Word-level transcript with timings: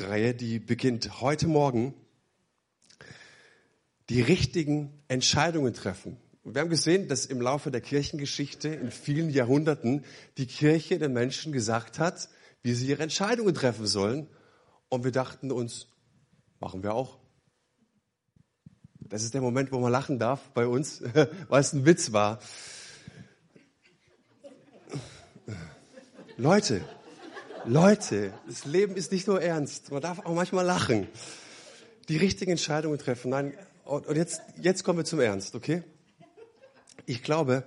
Reihe, 0.00 0.34
die 0.34 0.58
beginnt 0.58 1.20
heute 1.20 1.48
Morgen. 1.48 1.94
Die 4.08 4.20
richtigen 4.20 4.92
Entscheidungen 5.08 5.74
treffen. 5.74 6.16
Und 6.44 6.54
wir 6.54 6.62
haben 6.62 6.70
gesehen, 6.70 7.08
dass 7.08 7.26
im 7.26 7.40
Laufe 7.40 7.70
der 7.70 7.80
Kirchengeschichte 7.80 8.68
in 8.68 8.90
vielen 8.90 9.30
Jahrhunderten 9.30 10.04
die 10.38 10.46
Kirche 10.46 10.98
den 10.98 11.12
Menschen 11.12 11.52
gesagt 11.52 11.98
hat, 11.98 12.28
wie 12.62 12.72
sie 12.72 12.86
ihre 12.86 13.02
Entscheidungen 13.02 13.54
treffen 13.54 13.86
sollen. 13.86 14.28
Und 14.88 15.04
wir 15.04 15.12
dachten 15.12 15.50
uns, 15.50 15.88
machen 16.60 16.82
wir 16.82 16.94
auch. 16.94 17.18
Das 19.00 19.24
ist 19.24 19.34
der 19.34 19.40
Moment, 19.40 19.72
wo 19.72 19.78
man 19.80 19.92
lachen 19.92 20.18
darf 20.18 20.50
bei 20.50 20.66
uns, 20.66 21.02
weil 21.48 21.60
es 21.60 21.72
ein 21.72 21.84
Witz 21.84 22.12
war. 22.12 22.40
Leute, 26.36 26.84
Leute, 27.68 28.32
das 28.46 28.64
Leben 28.64 28.94
ist 28.94 29.10
nicht 29.10 29.26
nur 29.26 29.42
ernst. 29.42 29.90
Man 29.90 30.00
darf 30.00 30.20
auch 30.20 30.34
manchmal 30.34 30.64
lachen. 30.64 31.08
Die 32.08 32.16
richtigen 32.16 32.52
Entscheidungen 32.52 32.96
treffen. 32.96 33.30
Nein, 33.30 33.54
und 33.84 34.08
jetzt, 34.16 34.40
jetzt 34.60 34.84
kommen 34.84 35.00
wir 35.00 35.04
zum 35.04 35.18
Ernst, 35.18 35.56
okay? 35.56 35.82
Ich 37.06 37.24
glaube, 37.24 37.64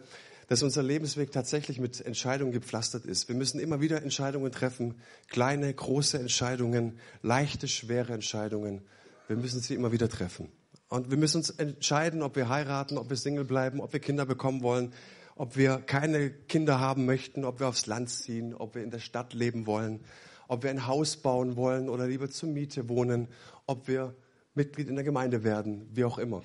dass 0.47 0.63
unser 0.63 0.83
Lebensweg 0.83 1.33
tatsächlich 1.33 1.79
mit 1.79 1.99
Entscheidungen 1.99 2.53
gepflastert 2.53 3.05
ist. 3.05 3.27
Wir 3.27 3.35
müssen 3.35 3.59
immer 3.59 3.81
wieder 3.81 4.01
Entscheidungen 4.01 4.53
treffen. 4.53 4.95
Kleine, 5.27 5.73
große 5.73 6.17
Entscheidungen, 6.17 6.97
leichte, 7.21 7.67
schwere 7.67 8.13
Entscheidungen. 8.13 8.81
Wir 9.27 9.35
müssen 9.35 9.59
sie 9.59 9.75
immer 9.75 9.91
wieder 9.91 10.07
treffen. 10.07 10.49
Und 10.87 11.11
wir 11.11 11.17
müssen 11.17 11.37
uns 11.37 11.49
entscheiden, 11.49 12.21
ob 12.21 12.37
wir 12.37 12.47
heiraten, 12.47 12.97
ob 12.97 13.09
wir 13.09 13.17
Single 13.17 13.43
bleiben, 13.43 13.81
ob 13.81 13.91
wir 13.91 13.99
Kinder 13.99 14.25
bekommen 14.25 14.63
wollen, 14.63 14.93
ob 15.39 15.55
wir 15.55 15.77
keine 15.77 16.31
Kinder 16.31 16.81
haben 16.81 17.05
möchten, 17.05 17.45
ob 17.45 17.61
wir 17.61 17.69
aufs 17.69 17.85
Land 17.85 18.09
ziehen, 18.09 18.53
ob 18.53 18.75
wir 18.75 18.83
in 18.83 18.91
der 18.91 18.99
Stadt 18.99 19.33
leben 19.33 19.65
wollen, 19.67 20.01
ob 20.49 20.63
wir 20.63 20.69
ein 20.69 20.85
Haus 20.85 21.15
bauen 21.15 21.55
wollen 21.55 21.87
oder 21.87 22.07
lieber 22.07 22.29
zur 22.29 22.49
Miete 22.49 22.89
wohnen, 22.89 23.29
ob 23.65 23.87
wir 23.87 24.13
Mitglied 24.53 24.89
in 24.89 24.95
der 24.95 25.05
Gemeinde 25.05 25.45
werden, 25.45 25.87
wie 25.93 26.03
auch 26.03 26.17
immer. 26.17 26.43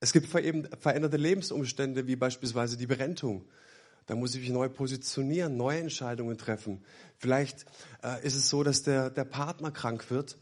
Es 0.00 0.12
gibt 0.12 0.26
veränderte 0.26 1.16
Lebensumstände, 1.16 2.08
wie 2.08 2.16
beispielsweise 2.16 2.76
die 2.76 2.88
Berentung. 2.88 3.44
Da 4.06 4.16
muss 4.16 4.34
ich 4.34 4.40
mich 4.40 4.50
neu 4.50 4.68
positionieren, 4.68 5.56
neue 5.56 5.78
Entscheidungen 5.78 6.36
treffen. 6.36 6.82
Vielleicht 7.16 7.64
äh, 8.02 8.26
ist 8.26 8.34
es 8.34 8.50
so, 8.50 8.64
dass 8.64 8.82
der, 8.82 9.08
der 9.08 9.24
Partner 9.24 9.70
krank 9.70 10.10
wird 10.10 10.36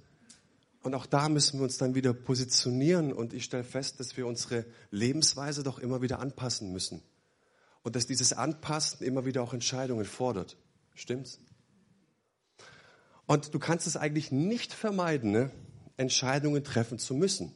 und 0.89 0.95
auch 0.95 1.05
da 1.05 1.29
müssen 1.29 1.59
wir 1.59 1.65
uns 1.65 1.77
dann 1.77 1.95
wieder 1.95 2.15
positionieren. 2.15 3.13
Und 3.13 3.35
ich 3.35 3.45
stelle 3.45 3.63
fest, 3.63 4.01
dass 4.01 4.17
wir 4.17 4.27
unsere 4.27 4.65
Lebensweise 4.91 5.63
doch 5.63 5.79
immer 5.79 6.01
wieder 6.01 6.19
anpassen 6.19 6.73
müssen. 6.73 7.03
Und 7.83 7.95
dass 7.95 8.07
dieses 8.07 8.33
Anpassen 8.33 9.07
immer 9.07 9.27
wieder 9.27 9.43
auch 9.43 9.53
Entscheidungen 9.53 10.07
fordert. 10.07 10.57
Stimmt's? 10.95 11.41
Und 13.27 13.53
du 13.53 13.59
kannst 13.59 13.87
es 13.87 13.99
eigentlich 13.99 14.33
nicht 14.33 14.73
vermeiden, 14.73 15.31
ne? 15.31 15.51
Entscheidungen 15.99 16.65
treffen 16.65 16.99
zu 16.99 17.13
müssen. 17.13 17.55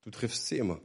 Du 0.00 0.10
triffst 0.10 0.46
sie 0.46 0.56
immer. 0.56 0.80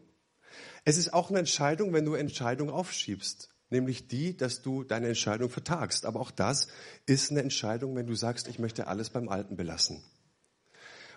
Es 0.83 0.97
ist 0.97 1.13
auch 1.13 1.29
eine 1.29 1.39
Entscheidung, 1.39 1.93
wenn 1.93 2.03
du 2.03 2.15
Entscheidungen 2.15 2.69
aufschiebst. 2.71 3.47
Nämlich 3.69 4.09
die, 4.09 4.35
dass 4.35 4.61
du 4.61 4.83
deine 4.83 5.07
Entscheidung 5.07 5.49
vertagst. 5.49 6.05
Aber 6.05 6.19
auch 6.19 6.31
das 6.31 6.67
ist 7.05 7.31
eine 7.31 7.43
Entscheidung, 7.43 7.95
wenn 7.95 8.07
du 8.07 8.13
sagst, 8.13 8.49
ich 8.49 8.59
möchte 8.59 8.87
alles 8.87 9.09
beim 9.09 9.29
Alten 9.29 9.55
belassen. 9.55 10.03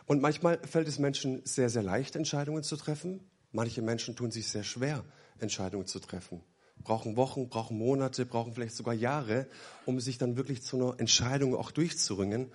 Und 0.07 0.23
manchmal 0.23 0.59
fällt 0.67 0.89
es 0.89 0.99
Menschen 0.99 1.43
sehr, 1.45 1.69
sehr 1.69 1.83
leicht, 1.83 2.17
Entscheidungen 2.17 2.63
zu 2.63 2.77
treffen. 2.77 3.21
Manche 3.53 3.83
Menschen 3.83 4.15
tun 4.15 4.31
sich 4.31 4.49
sehr 4.49 4.65
schwer, 4.65 5.05
Entscheidungen 5.39 5.87
zu 5.87 5.99
treffen. 5.99 6.43
Brauchen 6.79 7.17
Wochen, 7.17 7.49
brauchen 7.49 7.77
Monate, 7.77 8.25
brauchen 8.25 8.53
vielleicht 8.53 8.77
sogar 8.77 8.95
Jahre, 8.95 9.49
um 9.85 9.99
sich 9.99 10.19
dann 10.19 10.37
wirklich 10.37 10.63
zu 10.63 10.77
einer 10.77 11.01
Entscheidung 11.01 11.57
auch 11.57 11.73
durchzuringen. 11.73 12.53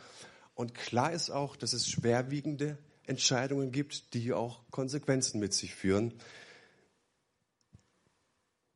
Und 0.56 0.74
klar 0.74 1.12
ist 1.12 1.30
auch, 1.30 1.56
dass 1.56 1.74
es 1.74 1.90
schwerwiegende 1.90 2.78
Entscheidungen 3.06 3.72
gibt, 3.72 4.14
die 4.14 4.32
auch 4.32 4.62
Konsequenzen 4.72 5.40
mit 5.40 5.54
sich 5.54 5.76
führen. 5.76 6.14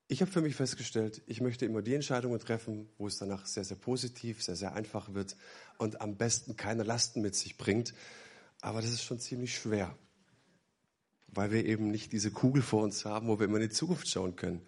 Ich 0.07 0.21
habe 0.21 0.31
für 0.31 0.41
mich 0.41 0.55
festgestellt, 0.55 1.21
ich 1.25 1.41
möchte 1.41 1.65
immer 1.65 1.81
die 1.81 1.95
Entscheidungen 1.95 2.39
treffen, 2.39 2.89
wo 2.97 3.07
es 3.07 3.17
danach 3.17 3.45
sehr, 3.45 3.63
sehr 3.63 3.77
positiv, 3.77 4.43
sehr, 4.43 4.55
sehr 4.55 4.73
einfach 4.73 5.13
wird 5.13 5.35
und 5.77 6.01
am 6.01 6.17
besten 6.17 6.55
keine 6.55 6.83
Lasten 6.83 7.21
mit 7.21 7.35
sich 7.35 7.57
bringt. 7.57 7.93
Aber 8.65 8.81
das 8.81 8.89
ist 8.89 9.03
schon 9.03 9.19
ziemlich 9.19 9.55
schwer, 9.55 9.95
weil 11.27 11.51
wir 11.51 11.65
eben 11.65 11.91
nicht 11.91 12.11
diese 12.13 12.31
Kugel 12.31 12.63
vor 12.63 12.81
uns 12.81 13.05
haben, 13.05 13.27
wo 13.27 13.37
wir 13.37 13.45
immer 13.45 13.57
in 13.57 13.69
die 13.69 13.75
Zukunft 13.75 14.09
schauen 14.09 14.35
können. 14.35 14.65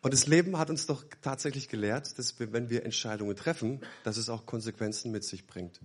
Und 0.00 0.14
das 0.14 0.26
Leben 0.26 0.56
hat 0.56 0.70
uns 0.70 0.86
doch 0.86 1.04
tatsächlich 1.20 1.68
gelehrt, 1.68 2.18
dass 2.18 2.40
wir, 2.40 2.54
wenn 2.54 2.70
wir 2.70 2.86
Entscheidungen 2.86 3.36
treffen, 3.36 3.80
dass 4.02 4.16
es 4.16 4.30
auch 4.30 4.46
Konsequenzen 4.46 5.12
mit 5.12 5.24
sich 5.24 5.46
bringt. 5.46 5.78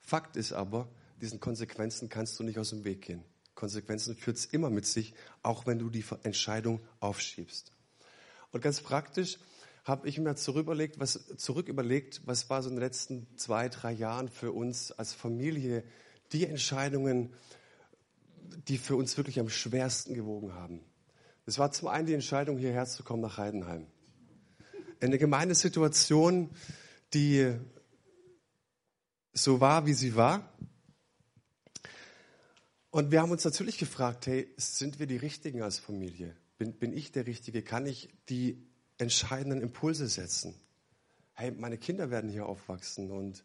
Fakt 0.00 0.34
ist 0.36 0.52
aber, 0.52 0.88
diesen 1.20 1.38
Konsequenzen 1.38 2.08
kannst 2.08 2.40
du 2.40 2.42
nicht 2.42 2.58
aus 2.58 2.70
dem 2.70 2.82
Weg 2.82 3.02
gehen. 3.02 3.22
Konsequenzen 3.54 4.16
führt 4.16 4.38
es 4.38 4.46
immer 4.46 4.68
mit 4.68 4.84
sich, 4.84 5.14
auch 5.44 5.66
wenn 5.66 5.78
du 5.78 5.88
die 5.88 6.04
Entscheidung 6.24 6.80
aufschiebst. 6.98 7.70
Und 8.50 8.60
ganz 8.60 8.80
praktisch 8.80 9.38
habe 9.84 10.08
ich 10.08 10.18
mir 10.18 10.34
zurück 10.34 10.64
überlegt, 10.64 10.98
was, 10.98 11.28
zurück 11.36 11.68
überlegt, 11.68 12.22
was 12.26 12.50
war 12.50 12.60
so 12.60 12.70
in 12.70 12.74
den 12.74 12.82
letzten 12.82 13.28
zwei, 13.36 13.68
drei 13.68 13.92
Jahren 13.92 14.28
für 14.28 14.50
uns 14.50 14.90
als 14.90 15.14
Familie 15.14 15.84
die 16.32 16.46
Entscheidungen, 16.46 17.32
die 18.68 18.78
für 18.78 18.96
uns 18.96 19.16
wirklich 19.16 19.40
am 19.40 19.48
schwersten 19.48 20.14
gewogen 20.14 20.54
haben. 20.54 20.80
Das 21.44 21.58
war 21.58 21.72
zum 21.72 21.88
einen 21.88 22.06
die 22.06 22.14
Entscheidung, 22.14 22.58
hierher 22.58 22.86
zu 22.86 23.02
kommen 23.02 23.22
nach 23.22 23.38
Heidenheim. 23.38 23.86
Eine 25.00 25.18
Gemeindesituation, 25.18 26.50
die 27.12 27.52
so 29.32 29.60
war, 29.60 29.86
wie 29.86 29.94
sie 29.94 30.14
war. 30.14 30.48
Und 32.90 33.10
wir 33.10 33.22
haben 33.22 33.30
uns 33.30 33.44
natürlich 33.44 33.78
gefragt, 33.78 34.26
hey, 34.26 34.52
sind 34.56 34.98
wir 34.98 35.06
die 35.06 35.16
Richtigen 35.16 35.62
als 35.62 35.78
Familie? 35.78 36.36
Bin, 36.58 36.74
bin 36.74 36.92
ich 36.92 37.10
der 37.10 37.26
Richtige? 37.26 37.62
Kann 37.62 37.86
ich 37.86 38.10
die 38.28 38.62
entscheidenden 38.98 39.62
Impulse 39.62 40.06
setzen? 40.06 40.54
Hey, 41.32 41.50
meine 41.50 41.78
Kinder 41.78 42.10
werden 42.10 42.30
hier 42.30 42.46
aufwachsen 42.46 43.10
und 43.10 43.42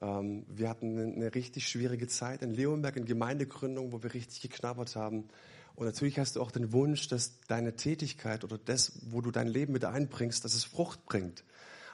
wir 0.00 0.68
hatten 0.68 0.96
eine 1.16 1.34
richtig 1.34 1.68
schwierige 1.68 2.06
Zeit 2.06 2.42
in 2.42 2.52
Leonberg, 2.52 2.96
in 2.96 3.04
Gemeindegründung, 3.04 3.92
wo 3.92 4.02
wir 4.02 4.14
richtig 4.14 4.40
geknabbert 4.42 4.94
haben. 4.94 5.28
Und 5.74 5.86
natürlich 5.86 6.18
hast 6.18 6.36
du 6.36 6.42
auch 6.42 6.50
den 6.50 6.72
Wunsch, 6.72 7.08
dass 7.08 7.40
deine 7.46 7.76
Tätigkeit 7.76 8.44
oder 8.44 8.58
das, 8.58 8.92
wo 9.10 9.20
du 9.20 9.30
dein 9.30 9.46
Leben 9.46 9.72
mit 9.72 9.84
einbringst, 9.84 10.44
dass 10.44 10.54
es 10.54 10.64
Frucht 10.64 11.04
bringt. 11.06 11.44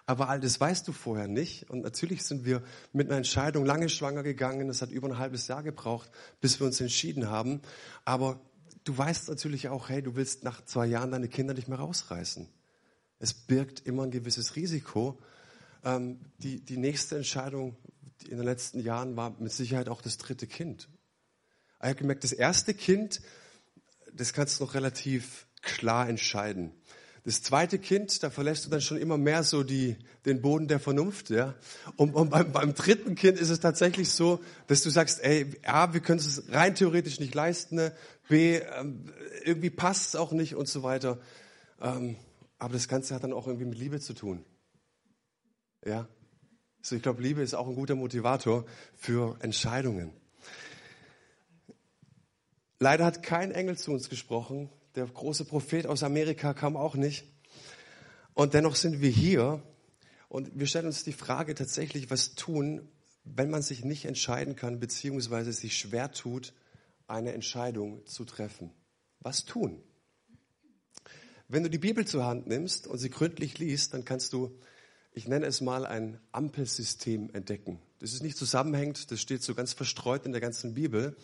Aber 0.06 0.28
all 0.28 0.40
das 0.40 0.60
weißt 0.60 0.86
du 0.86 0.92
vorher 0.92 1.28
nicht. 1.28 1.70
Und 1.70 1.82
natürlich 1.82 2.24
sind 2.24 2.44
wir 2.44 2.62
mit 2.92 3.08
einer 3.08 3.16
Entscheidung 3.16 3.64
lange 3.64 3.88
schwanger 3.88 4.22
gegangen. 4.22 4.68
Es 4.68 4.82
hat 4.82 4.90
über 4.90 5.08
ein 5.08 5.18
halbes 5.18 5.48
Jahr 5.48 5.62
gebraucht, 5.62 6.10
bis 6.40 6.60
wir 6.60 6.66
uns 6.66 6.80
entschieden 6.80 7.30
haben. 7.30 7.62
Aber 8.04 8.40
du 8.84 8.96
weißt 8.96 9.28
natürlich 9.28 9.68
auch, 9.68 9.88
hey, 9.88 10.02
du 10.02 10.14
willst 10.14 10.44
nach 10.44 10.62
zwei 10.64 10.86
Jahren 10.86 11.10
deine 11.10 11.28
Kinder 11.28 11.54
nicht 11.54 11.68
mehr 11.68 11.78
rausreißen. 11.78 12.48
Es 13.18 13.32
birgt 13.32 13.86
immer 13.86 14.02
ein 14.02 14.10
gewisses 14.10 14.56
Risiko. 14.56 15.18
Ähm, 15.84 16.20
die, 16.38 16.60
die 16.60 16.76
nächste 16.76 17.16
Entscheidung 17.16 17.76
in 18.28 18.36
den 18.36 18.46
letzten 18.46 18.80
Jahren 18.80 19.16
war 19.16 19.36
mit 19.38 19.52
Sicherheit 19.52 19.88
auch 19.88 20.02
das 20.02 20.18
dritte 20.18 20.46
Kind. 20.46 20.88
Ich 21.80 21.88
habe 21.88 21.94
gemerkt, 21.96 22.24
das 22.24 22.32
erste 22.32 22.74
Kind, 22.74 23.20
das 24.12 24.32
kannst 24.32 24.58
du 24.58 24.64
noch 24.64 24.74
relativ 24.74 25.46
klar 25.62 26.08
entscheiden. 26.08 26.72
Das 27.24 27.42
zweite 27.42 27.78
Kind, 27.78 28.22
da 28.22 28.28
verlässt 28.28 28.66
du 28.66 28.70
dann 28.70 28.82
schon 28.82 28.98
immer 28.98 29.16
mehr 29.16 29.44
so 29.44 29.62
die, 29.62 29.96
den 30.26 30.42
Boden 30.42 30.68
der 30.68 30.78
Vernunft, 30.78 31.30
ja. 31.30 31.54
Und, 31.96 32.14
und 32.14 32.28
beim, 32.28 32.52
beim 32.52 32.74
dritten 32.74 33.14
Kind 33.14 33.38
ist 33.38 33.48
es 33.48 33.60
tatsächlich 33.60 34.10
so, 34.10 34.40
dass 34.66 34.82
du 34.82 34.90
sagst, 34.90 35.24
ey, 35.24 35.50
A, 35.64 35.94
wir 35.94 36.00
können 36.00 36.18
es 36.18 36.44
rein 36.50 36.74
theoretisch 36.74 37.20
nicht 37.20 37.34
leisten, 37.34 37.76
ne? 37.76 37.92
B, 38.28 38.56
ähm, 38.56 39.10
irgendwie 39.42 39.70
passt 39.70 40.08
es 40.08 40.16
auch 40.16 40.32
nicht 40.32 40.54
und 40.54 40.68
so 40.68 40.82
weiter. 40.82 41.18
Ähm, 41.80 42.16
aber 42.58 42.74
das 42.74 42.88
Ganze 42.88 43.14
hat 43.14 43.24
dann 43.24 43.32
auch 43.32 43.46
irgendwie 43.46 43.66
mit 43.66 43.78
Liebe 43.78 44.00
zu 44.00 44.12
tun. 44.12 44.44
Ja. 45.84 46.08
So, 46.86 46.96
ich 46.96 47.02
glaube, 47.02 47.22
Liebe 47.22 47.40
ist 47.40 47.54
auch 47.54 47.66
ein 47.66 47.76
guter 47.76 47.94
Motivator 47.94 48.66
für 48.94 49.38
Entscheidungen. 49.40 50.12
Leider 52.78 53.06
hat 53.06 53.22
kein 53.22 53.52
Engel 53.52 53.78
zu 53.78 53.90
uns 53.90 54.10
gesprochen. 54.10 54.68
Der 54.94 55.06
große 55.06 55.46
Prophet 55.46 55.86
aus 55.86 56.02
Amerika 56.02 56.52
kam 56.52 56.76
auch 56.76 56.94
nicht. 56.94 57.24
Und 58.34 58.52
dennoch 58.52 58.76
sind 58.76 59.00
wir 59.00 59.08
hier 59.08 59.62
und 60.28 60.50
wir 60.58 60.66
stellen 60.66 60.84
uns 60.84 61.04
die 61.04 61.14
Frage 61.14 61.54
tatsächlich, 61.54 62.10
was 62.10 62.34
tun, 62.34 62.86
wenn 63.24 63.48
man 63.48 63.62
sich 63.62 63.82
nicht 63.82 64.04
entscheiden 64.04 64.54
kann, 64.54 64.78
beziehungsweise 64.78 65.54
sich 65.54 65.78
schwer 65.78 66.12
tut, 66.12 66.52
eine 67.06 67.32
Entscheidung 67.32 68.04
zu 68.04 68.26
treffen. 68.26 68.70
Was 69.20 69.46
tun? 69.46 69.82
Wenn 71.48 71.62
du 71.62 71.70
die 71.70 71.78
Bibel 71.78 72.06
zur 72.06 72.26
Hand 72.26 72.46
nimmst 72.46 72.86
und 72.86 72.98
sie 72.98 73.08
gründlich 73.08 73.58
liest, 73.58 73.94
dann 73.94 74.04
kannst 74.04 74.34
du 74.34 74.54
ich 75.14 75.28
nenne 75.28 75.46
es 75.46 75.60
mal 75.60 75.86
ein 75.86 76.18
Ampelsystem 76.32 77.30
entdecken. 77.32 77.78
Das 78.00 78.12
ist 78.12 78.22
nicht 78.22 78.36
zusammenhängend, 78.36 79.10
das 79.10 79.20
steht 79.20 79.42
so 79.42 79.54
ganz 79.54 79.72
verstreut 79.72 80.26
in 80.26 80.32
der 80.32 80.40
ganzen 80.40 80.74
Bibel. 80.74 81.16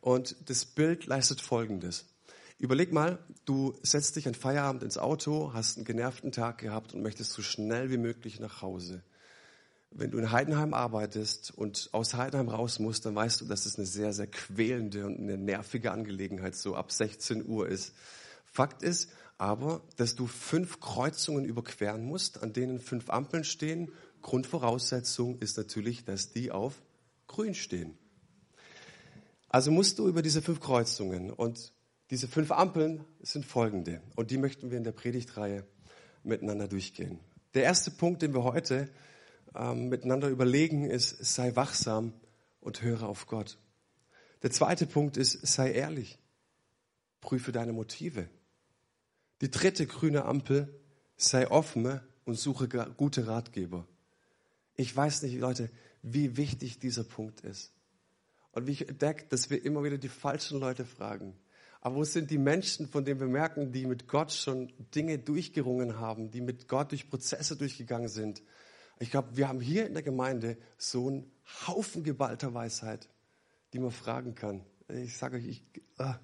Und 0.00 0.36
das 0.46 0.64
Bild 0.64 1.06
leistet 1.06 1.40
Folgendes. 1.40 2.06
Überleg 2.58 2.92
mal, 2.92 3.18
du 3.44 3.78
setzt 3.82 4.16
dich 4.16 4.26
an 4.26 4.34
Feierabend 4.34 4.82
ins 4.82 4.96
Auto, 4.96 5.52
hast 5.52 5.76
einen 5.76 5.84
genervten 5.84 6.32
Tag 6.32 6.58
gehabt 6.58 6.94
und 6.94 7.02
möchtest 7.02 7.32
so 7.32 7.42
schnell 7.42 7.90
wie 7.90 7.98
möglich 7.98 8.40
nach 8.40 8.62
Hause. 8.62 9.02
wenn 9.90 10.10
du 10.10 10.18
in 10.18 10.30
Heidenheim 10.30 10.74
arbeitest 10.74 11.52
und 11.56 11.88
aus 11.92 12.14
Heidenheim 12.14 12.48
raus 12.48 12.78
musst, 12.80 13.06
dann 13.06 13.14
weißt 13.14 13.40
du, 13.40 13.44
dass 13.46 13.64
es 13.64 13.76
eine 13.76 13.86
sehr, 13.86 14.12
sehr 14.12 14.26
quälende 14.26 15.06
und 15.06 15.18
eine 15.18 15.38
nervige 15.38 15.90
Angelegenheit 15.90 16.54
so 16.54 16.74
ab 16.74 16.92
16 16.92 17.46
Uhr 17.46 17.68
ist. 17.68 17.94
Fakt 18.44 18.82
ist 18.82 19.10
aber, 19.38 19.82
dass 19.96 20.14
du 20.14 20.26
fünf 20.26 20.80
Kreuzungen 20.80 21.44
überqueren 21.44 22.04
musst, 22.04 22.42
an 22.42 22.52
denen 22.52 22.78
fünf 22.78 23.10
Ampeln 23.10 23.44
stehen. 23.44 23.92
Grundvoraussetzung 24.22 25.38
ist 25.38 25.56
natürlich, 25.56 26.04
dass 26.04 26.32
die 26.32 26.50
auf 26.50 26.82
grün 27.26 27.54
stehen. 27.54 27.98
Also 29.48 29.70
musst 29.70 29.98
du 29.98 30.08
über 30.08 30.22
diese 30.22 30.42
fünf 30.42 30.60
Kreuzungen 30.60 31.30
und 31.30 31.72
diese 32.10 32.28
fünf 32.28 32.50
Ampeln 32.50 33.04
sind 33.20 33.44
folgende 33.44 34.00
und 34.14 34.30
die 34.30 34.38
möchten 34.38 34.70
wir 34.70 34.78
in 34.78 34.84
der 34.84 34.92
Predigtreihe 34.92 35.64
miteinander 36.22 36.68
durchgehen. 36.68 37.20
Der 37.54 37.64
erste 37.64 37.90
Punkt, 37.90 38.22
den 38.22 38.34
wir 38.34 38.44
heute 38.44 38.88
ähm, 39.54 39.88
miteinander 39.88 40.28
überlegen, 40.28 40.84
ist, 40.84 41.24
sei 41.24 41.56
wachsam 41.56 42.12
und 42.60 42.82
höre 42.82 43.04
auf 43.04 43.26
Gott. 43.26 43.58
Der 44.42 44.50
zweite 44.50 44.86
Punkt 44.86 45.16
ist, 45.16 45.46
sei 45.46 45.72
ehrlich. 45.72 46.18
Prüfe 47.20 47.52
deine 47.52 47.72
Motive. 47.72 48.28
Die 49.40 49.50
dritte 49.50 49.86
grüne 49.86 50.24
Ampel, 50.24 50.80
sei 51.16 51.50
offen 51.50 52.00
und 52.24 52.38
suche 52.38 52.68
gute 52.96 53.26
Ratgeber. 53.26 53.86
Ich 54.74 54.94
weiß 54.94 55.22
nicht, 55.22 55.38
Leute, 55.38 55.70
wie 56.02 56.36
wichtig 56.36 56.78
dieser 56.78 57.04
Punkt 57.04 57.40
ist. 57.40 57.72
Und 58.52 58.66
wie 58.66 58.72
ich 58.72 58.88
entdecke, 58.88 59.26
dass 59.28 59.50
wir 59.50 59.62
immer 59.64 59.84
wieder 59.84 59.98
die 59.98 60.08
falschen 60.08 60.60
Leute 60.60 60.84
fragen. 60.84 61.34
Aber 61.80 61.96
wo 61.96 62.04
sind 62.04 62.30
die 62.30 62.38
Menschen, 62.38 62.88
von 62.88 63.04
denen 63.04 63.20
wir 63.20 63.28
merken, 63.28 63.70
die 63.72 63.86
mit 63.86 64.08
Gott 64.08 64.32
schon 64.32 64.72
Dinge 64.94 65.18
durchgerungen 65.18 66.00
haben, 66.00 66.30
die 66.30 66.40
mit 66.40 66.66
Gott 66.68 66.90
durch 66.90 67.08
Prozesse 67.08 67.56
durchgegangen 67.56 68.08
sind? 68.08 68.42
Ich 68.98 69.10
glaube, 69.10 69.36
wir 69.36 69.48
haben 69.48 69.60
hier 69.60 69.86
in 69.86 69.92
der 69.94 70.02
Gemeinde 70.02 70.56
so 70.78 71.08
einen 71.08 71.30
Haufen 71.66 72.02
geballter 72.02 72.54
Weisheit, 72.54 73.08
die 73.72 73.78
man 73.78 73.90
fragen 73.90 74.34
kann. 74.34 74.64
Ich 74.88 75.16
sage 75.16 75.36
euch, 75.36 75.46
ich, 75.46 75.64
äh, 75.98 76.14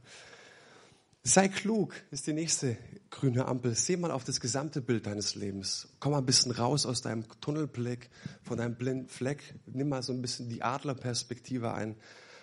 sei 1.22 1.48
klug 1.48 1.94
ist 2.10 2.26
die 2.26 2.32
nächste 2.32 2.76
grüne 3.10 3.46
Ampel. 3.46 3.74
Seh 3.74 3.96
mal 3.96 4.10
auf 4.10 4.24
das 4.24 4.40
gesamte 4.40 4.80
Bild 4.80 5.06
deines 5.06 5.34
Lebens. 5.34 5.88
Komm 6.00 6.12
mal 6.12 6.18
ein 6.18 6.26
bisschen 6.26 6.52
raus 6.52 6.86
aus 6.86 7.02
deinem 7.02 7.24
Tunnelblick, 7.40 8.10
von 8.42 8.58
deinem 8.58 8.74
blinden 8.74 9.08
Fleck. 9.08 9.54
Nimm 9.66 9.88
mal 9.88 10.02
so 10.02 10.12
ein 10.12 10.22
bisschen 10.22 10.48
die 10.48 10.62
Adlerperspektive 10.62 11.72
ein. 11.72 11.96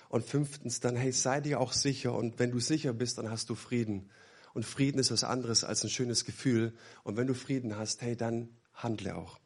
Und 0.08 0.26
fünftens 0.26 0.80
dann, 0.80 0.96
hey, 0.96 1.12
sei 1.12 1.40
dir 1.42 1.60
auch 1.60 1.74
sicher. 1.74 2.16
Und 2.16 2.40
wenn 2.40 2.52
du 2.52 2.60
sicher 2.60 2.94
bist, 2.94 3.18
dann 3.18 3.30
hast 3.30 3.50
du 3.50 3.56
Frieden. 3.56 4.10
Und 4.54 4.66
Frieden 4.66 5.00
ist 5.00 5.12
was 5.12 5.24
anderes 5.24 5.64
als 5.64 5.84
ein 5.84 5.90
schönes 5.90 6.26
Gefühl. 6.26 6.74
Und 7.04 7.18
wenn 7.18 7.28
du 7.28 7.36
Frieden 7.36 7.78
hast, 7.78 8.02
hey, 8.02 8.16
dann 8.16 8.50
handle 8.74 9.16
auch. 9.16 9.40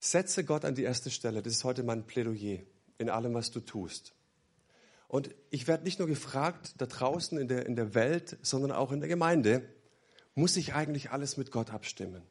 Setze 0.00 0.44
Gott 0.44 0.64
an 0.64 0.74
die 0.74 0.82
erste 0.82 1.10
Stelle. 1.10 1.42
Das 1.42 1.52
ist 1.52 1.64
heute 1.64 1.82
mein 1.82 2.06
Plädoyer 2.06 2.60
in 2.98 3.10
allem, 3.10 3.34
was 3.34 3.50
du 3.50 3.60
tust. 3.60 4.14
Und 5.14 5.30
ich 5.50 5.68
werde 5.68 5.84
nicht 5.84 6.00
nur 6.00 6.08
gefragt, 6.08 6.74
da 6.78 6.86
draußen 6.86 7.38
in 7.38 7.46
der, 7.46 7.66
in 7.66 7.76
der 7.76 7.94
Welt, 7.94 8.36
sondern 8.42 8.72
auch 8.72 8.90
in 8.90 8.98
der 8.98 9.08
Gemeinde, 9.08 9.62
muss 10.34 10.56
ich 10.56 10.74
eigentlich 10.74 11.12
alles 11.12 11.36
mit 11.36 11.52
Gott 11.52 11.72
abstimmen? 11.72 12.24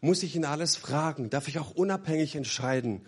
Muss 0.00 0.24
ich 0.24 0.34
ihn 0.34 0.44
alles 0.44 0.74
fragen? 0.74 1.30
Darf 1.30 1.46
ich 1.46 1.60
auch 1.60 1.70
unabhängig 1.70 2.34
entscheiden? 2.34 3.06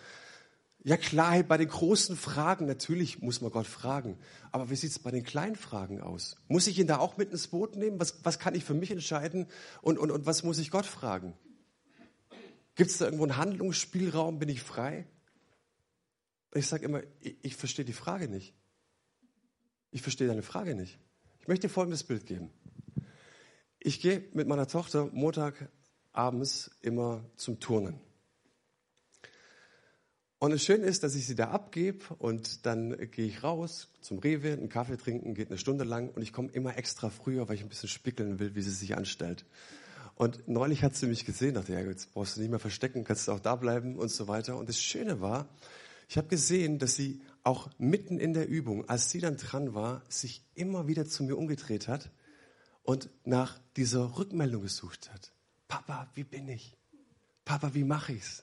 Ja 0.85 0.97
klar, 0.97 1.43
bei 1.43 1.57
den 1.57 1.67
großen 1.67 2.17
Fragen, 2.17 2.67
natürlich 2.67 3.23
muss 3.23 3.41
man 3.41 3.51
Gott 3.51 3.67
fragen. 3.67 4.17
Aber 4.53 4.71
wie 4.71 4.77
sieht 4.77 4.93
es 4.93 5.01
bei 5.01 5.11
den 5.11 5.25
kleinen 5.25 5.57
Fragen 5.57 6.01
aus? 6.01 6.37
Muss 6.47 6.69
ich 6.69 6.79
ihn 6.79 6.87
da 6.87 6.99
auch 6.99 7.17
mit 7.17 7.33
ins 7.33 7.49
Boot 7.49 7.75
nehmen? 7.75 7.99
Was, 7.99 8.25
was 8.25 8.39
kann 8.39 8.55
ich 8.55 8.63
für 8.65 8.75
mich 8.75 8.93
entscheiden? 8.93 9.49
Und, 9.83 9.99
und, 9.99 10.13
und 10.13 10.27
was 10.27 10.45
muss 10.45 10.61
ich 10.61 10.71
Gott 10.71 10.87
fragen? 10.87 11.35
Gibt 12.77 12.93
es 12.93 12.99
da 12.99 13.07
irgendwo 13.07 13.25
einen 13.25 13.37
Handlungsspielraum? 13.37 14.39
Bin 14.39 14.49
ich 14.49 14.63
frei? 14.63 15.09
Ich 16.55 16.67
sage 16.67 16.85
immer, 16.85 17.03
ich, 17.21 17.37
ich 17.43 17.57
verstehe 17.57 17.85
die 17.85 17.93
Frage 17.93 18.29
nicht. 18.29 18.55
Ich 19.91 20.03
verstehe 20.03 20.29
deine 20.29 20.43
Frage 20.43 20.75
nicht. 20.75 20.99
Ich 21.41 21.49
möchte 21.49 21.69
dir 21.69 21.73
folgendes 21.73 22.05
Bild 22.05 22.27
geben. 22.27 22.51
Ich 23.79 24.01
gehe 24.01 24.25
mit 24.35 24.47
meiner 24.47 24.67
Tochter 24.67 25.09
Montagabends 25.13 26.71
immer 26.83 27.25
zum 27.37 27.61
Turnen. 27.61 27.99
Und 30.39 30.53
das 30.53 30.63
Schöne 30.63 30.87
ist, 30.87 31.03
dass 31.03 31.15
ich 31.15 31.27
sie 31.27 31.35
da 31.35 31.51
abgebe 31.51 32.15
und 32.19 32.65
dann 32.65 32.97
gehe 33.11 33.27
ich 33.27 33.43
raus 33.43 33.89
zum 34.01 34.19
Rewe, 34.19 34.53
einen 34.53 34.71
Kaffee 34.71 34.97
trinken, 34.97 35.35
geht 35.35 35.49
eine 35.49 35.59
Stunde 35.59 35.85
lang 35.85 36.09
und 36.09 36.23
ich 36.23 36.33
komme 36.33 36.51
immer 36.53 36.79
extra 36.79 37.11
früher, 37.11 37.49
weil 37.49 37.57
ich 37.57 37.63
ein 37.63 37.69
bisschen 37.69 37.91
spickeln 37.91 38.39
will, 38.39 38.55
wie 38.55 38.63
sie 38.63 38.71
sich 38.71 38.97
anstellt. 38.97 39.45
Und 40.15 40.49
neulich 40.49 40.83
hat 40.83 40.97
sie 40.97 41.07
mich 41.07 41.27
gesehen, 41.27 41.55
dachte, 41.55 41.75
ja, 41.75 41.81
jetzt 41.81 42.13
brauchst 42.13 42.37
du 42.37 42.41
nicht 42.41 42.51
mehr 42.51 42.59
verstecken, 42.59 43.05
kannst 43.05 43.29
du 43.29 43.33
auch 43.33 43.41
da 43.41 43.55
bleiben 43.57 43.97
und 43.97 44.11
so 44.11 44.29
weiter. 44.29 44.57
Und 44.57 44.69
das 44.69 44.81
Schöne 44.81 45.21
war, 45.21 45.47
ich 46.11 46.19
habe 46.19 46.27
gesehen, 46.27 46.81
dass 46.81 46.97
sie 46.97 47.23
auch 47.45 47.71
mitten 47.79 48.19
in 48.19 48.33
der 48.33 48.49
Übung, 48.49 48.89
als 48.89 49.11
sie 49.11 49.21
dann 49.21 49.37
dran 49.37 49.75
war, 49.75 50.03
sich 50.09 50.45
immer 50.57 50.89
wieder 50.89 51.07
zu 51.07 51.23
mir 51.23 51.39
umgedreht 51.39 51.87
hat 51.87 52.11
und 52.83 53.09
nach 53.25 53.61
dieser 53.77 54.19
Rückmeldung 54.19 54.63
gesucht 54.63 55.09
hat. 55.13 55.31
Papa, 55.69 56.11
wie 56.15 56.25
bin 56.25 56.49
ich? 56.49 56.77
Papa, 57.45 57.75
wie 57.75 57.85
mache 57.85 58.15
ich's? 58.15 58.43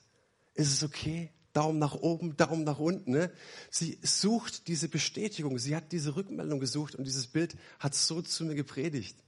Ist 0.54 0.72
es 0.72 0.82
okay? 0.82 1.30
Daumen 1.52 1.78
nach 1.78 1.94
oben, 1.94 2.38
Daumen 2.38 2.64
nach 2.64 2.78
unten. 2.78 3.10
Ne? 3.10 3.30
Sie 3.70 3.98
sucht 4.02 4.66
diese 4.66 4.88
Bestätigung. 4.88 5.58
Sie 5.58 5.76
hat 5.76 5.92
diese 5.92 6.16
Rückmeldung 6.16 6.60
gesucht 6.60 6.94
und 6.94 7.04
dieses 7.04 7.26
Bild 7.26 7.54
hat 7.80 7.94
so 7.94 8.22
zu 8.22 8.46
mir 8.46 8.54
gepredigt. 8.54 9.22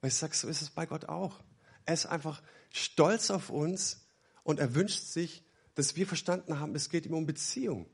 Weil 0.00 0.08
ich 0.08 0.16
sage, 0.16 0.34
so 0.34 0.48
ist 0.48 0.60
es 0.60 0.70
bei 0.70 0.86
Gott 0.86 1.04
auch. 1.04 1.40
Er 1.84 1.94
ist 1.94 2.06
einfach 2.06 2.42
stolz 2.72 3.30
auf 3.30 3.48
uns 3.48 4.08
und 4.42 4.58
er 4.58 4.74
wünscht 4.74 5.04
sich, 5.04 5.45
dass 5.76 5.94
wir 5.94 6.06
verstanden 6.06 6.58
haben, 6.58 6.74
es 6.74 6.90
geht 6.90 7.06
ihm 7.06 7.14
um 7.14 7.26
Beziehung. 7.26 7.86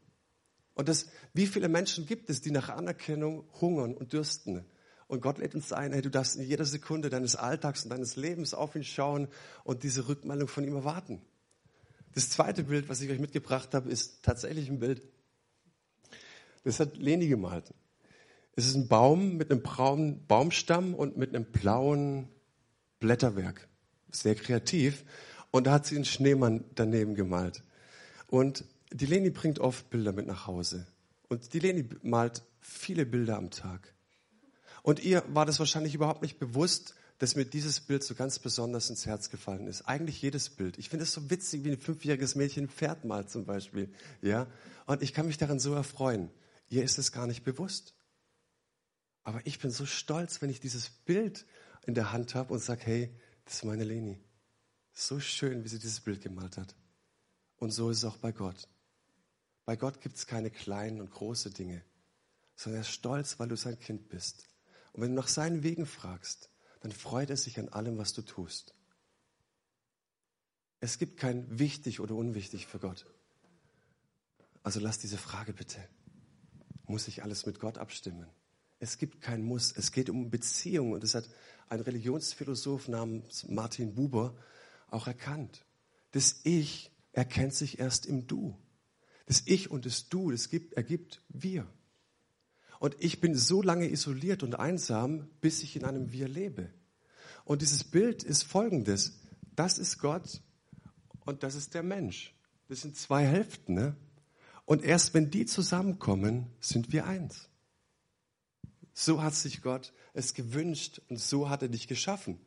Und 0.75 0.89
das, 0.89 1.09
wie 1.35 1.47
viele 1.47 1.69
Menschen 1.69 2.07
gibt 2.07 2.31
es, 2.31 2.41
die 2.41 2.51
nach 2.51 2.71
Anerkennung 2.71 3.45
hungern 3.61 3.95
und 3.95 4.15
dürsten? 4.15 4.65
Und 5.07 5.21
Gott 5.21 5.37
lädt 5.37 5.55
uns 5.55 5.73
ein, 5.73 5.93
hey, 5.93 6.01
du 6.01 6.11
darfst 6.11 6.37
in 6.37 6.43
jeder 6.43 6.65
Sekunde 6.65 7.11
deines 7.11 7.37
Alltags 7.37 7.85
und 7.85 7.91
deines 7.91 8.17
Lebens 8.17 8.55
auf 8.55 8.75
ihn 8.75 8.85
schauen 8.85 9.29
und 9.65 9.83
diese 9.83 10.09
Rückmeldung 10.09 10.49
von 10.49 10.65
ihm 10.65 10.75
erwarten. 10.75 11.21
Das 12.15 12.31
zweite 12.31 12.65
Bild, 12.65 12.89
was 12.89 13.03
ich 13.03 13.11
euch 13.11 13.19
mitgebracht 13.19 13.75
habe, 13.75 13.91
ist 13.91 14.23
tatsächlich 14.23 14.71
ein 14.71 14.79
Bild. 14.79 15.03
Das 16.65 16.81
hat 16.81 16.97
Leni 16.97 17.29
gemalt. 17.29 17.75
Es 18.55 18.67
ist 18.67 18.75
ein 18.75 18.89
Baum 18.89 19.37
mit 19.37 19.51
einem 19.51 19.63
braunen 19.63 20.27
Baumstamm 20.27 20.95
und 20.95 21.17
mit 21.17 21.35
einem 21.35 21.45
blauen 21.45 22.29
Blätterwerk 23.01 23.69
sehr 24.11 24.35
kreativ. 24.35 25.05
Und 25.51 25.67
da 25.67 25.73
hat 25.73 25.87
sie 25.87 25.97
einen 25.97 26.05
Schneemann 26.05 26.65
daneben 26.75 27.15
gemalt. 27.15 27.63
Und 28.33 28.65
die 28.91 29.05
Leni 29.05 29.29
bringt 29.29 29.59
oft 29.59 29.91
Bilder 29.91 30.13
mit 30.13 30.27
nach 30.27 30.47
Hause. 30.47 30.87
Und 31.29 31.53
die 31.53 31.59
Leni 31.59 31.87
malt 32.01 32.43
viele 32.63 33.05
Bilder 33.05 33.37
am 33.37 33.51
Tag. 33.51 33.93
Und 34.83 35.05
ihr 35.05 35.23
war 35.29 35.45
das 35.45 35.59
wahrscheinlich 35.59 35.95
überhaupt 35.95 36.23
nicht 36.23 36.39
bewusst, 36.39 36.95
dass 37.19 37.37
mir 37.37 37.45
dieses 37.45 37.81
Bild 37.81 38.03
so 38.03 38.15
ganz 38.15 38.39
besonders 38.39 38.89
ins 38.89 39.05
Herz 39.05 39.29
gefallen 39.29 39.67
ist. 39.67 39.83
Eigentlich 39.83 40.23
jedes 40.23 40.49
Bild. 40.49 40.79
Ich 40.79 40.89
finde 40.89 41.03
es 41.03 41.13
so 41.13 41.29
witzig, 41.29 41.63
wie 41.65 41.73
ein 41.73 41.79
fünfjähriges 41.79 42.35
Mädchen 42.35 42.65
ein 42.65 42.69
Pferd 42.71 43.05
malt 43.05 43.29
zum 43.29 43.45
Beispiel. 43.45 43.93
Ja? 44.23 44.47
Und 44.87 45.03
ich 45.03 45.13
kann 45.13 45.27
mich 45.27 45.37
daran 45.37 45.59
so 45.59 45.75
erfreuen. 45.75 46.31
Ihr 46.71 46.85
ist 46.85 46.99
es 46.99 47.13
gar 47.13 47.27
nicht 47.27 47.45
bewusst. 47.45 47.95
Aber 49.25 49.43
ich 49.45 49.59
bin 49.59 49.71
so 49.71 49.85
stolz, 49.85 50.41
wenn 50.41 50.49
ich 50.49 50.59
dieses 50.59 50.89
Bild 50.89 51.45
in 51.85 51.93
der 51.93 52.13
Hand 52.13 52.35
habe 52.35 52.55
und 52.55 52.61
sage, 52.61 52.81
hey, 52.87 53.15
das 53.45 53.57
ist 53.57 53.65
meine 53.65 53.85
Leni. 53.85 54.19
So 54.95 55.21
schön, 55.21 55.65
wie 55.65 55.69
sie 55.69 55.79
dieses 55.79 56.01
Bild 56.01 56.23
gemalt 56.23 56.57
hat. 56.57 56.75
Und 57.63 57.71
so 57.71 57.91
ist 57.91 57.99
es 57.99 58.05
auch 58.05 58.17
bei 58.17 58.33
Gott. 58.33 58.69
Bei 59.67 59.77
Gott 59.77 60.01
gibt 60.01 60.17
es 60.17 60.27
keine 60.27 60.51
kleinen 60.51 61.01
und 61.01 61.13
großen 61.13 61.55
Dinge, 61.55 61.85
sondern 62.57 62.81
er 62.81 62.81
ist 62.81 62.91
stolz, 62.91 63.39
weil 63.39 63.47
du 63.47 63.57
sein 63.57 63.79
Kind 63.79 64.09
bist. 64.09 64.49
Und 64.91 65.03
wenn 65.03 65.11
du 65.11 65.15
nach 65.15 65.29
seinen 65.29 65.63
Wegen 65.63 65.87
fragst, 65.87 66.51
dann 66.81 66.91
freut 66.91 67.31
er 67.31 67.37
sich 67.37 67.61
an 67.61 67.69
allem, 67.69 67.99
was 67.99 68.15
du 68.15 68.23
tust. 68.23 68.75
Es 70.81 70.99
gibt 70.99 71.21
kein 71.21 71.57
wichtig 71.57 72.01
oder 72.01 72.17
unwichtig 72.17 72.67
für 72.67 72.81
Gott. 72.81 73.07
Also 74.65 74.81
lass 74.81 74.99
diese 74.99 75.17
Frage 75.17 75.53
bitte. 75.53 75.79
Muss 76.87 77.07
ich 77.07 77.23
alles 77.23 77.47
mit 77.47 77.61
Gott 77.61 77.79
abstimmen? 77.79 78.27
Es 78.81 78.99
gibt 78.99 79.21
kein 79.21 79.41
Muss. 79.41 79.71
Es 79.71 79.93
geht 79.93 80.11
um 80.11 80.31
Beziehung. 80.31 80.91
Und 80.91 81.05
das 81.05 81.15
hat 81.15 81.29
ein 81.69 81.79
Religionsphilosoph 81.79 82.89
namens 82.89 83.47
Martin 83.47 83.95
Buber 83.95 84.37
auch 84.89 85.07
erkannt. 85.07 85.65
Das 86.11 86.41
Ich 86.43 86.92
erkennt 87.13 87.55
sich 87.55 87.79
erst 87.79 88.07
im 88.07 88.27
Du. 88.27 88.57
Das 89.27 89.43
Ich 89.47 89.71
und 89.71 89.87
das 89.87 90.09
Du, 90.09 90.31
das 90.31 90.49
gibt, 90.49 90.75
ergibt 90.75 91.23
Wir. 91.29 91.67
Und 92.81 92.97
ich 92.99 93.21
bin 93.21 93.35
so 93.37 93.63
lange 93.63 93.89
isoliert 93.89 94.43
und 94.43 94.57
einsam, 94.57 95.29
bis 95.41 95.63
ich 95.63 95.77
in 95.77 95.85
einem 95.85 96.13
Wir 96.13 96.27
lebe. 96.27 96.73
Und 97.45 97.63
dieses 97.63 97.85
Bild 97.85 98.23
ist 98.25 98.43
folgendes. 98.43 99.21
Das 99.55 99.79
ist 99.79 99.99
Gott 99.99 100.43
und 101.21 101.43
das 101.43 101.55
ist 101.55 101.75
der 101.75 101.83
Mensch. 101.83 102.35
Das 102.69 102.81
sind 102.81 102.97
zwei 102.97 103.25
Hälften. 103.25 103.75
Ne? 103.75 103.97
Und 104.65 104.83
erst 104.83 105.15
wenn 105.15 105.31
die 105.31 105.47
zusammenkommen, 105.47 106.47
sind 106.61 106.93
wir 106.93 107.07
eins. 107.07 107.49
So 108.95 109.23
hat 109.23 109.35
sich 109.35 109.63
Gott 109.63 109.93
es 110.15 110.35
gewünscht 110.35 111.01
und 111.09 111.19
so 111.19 111.49
hat 111.49 111.63
er 111.63 111.69
dich 111.69 111.89
geschaffen. 111.89 112.39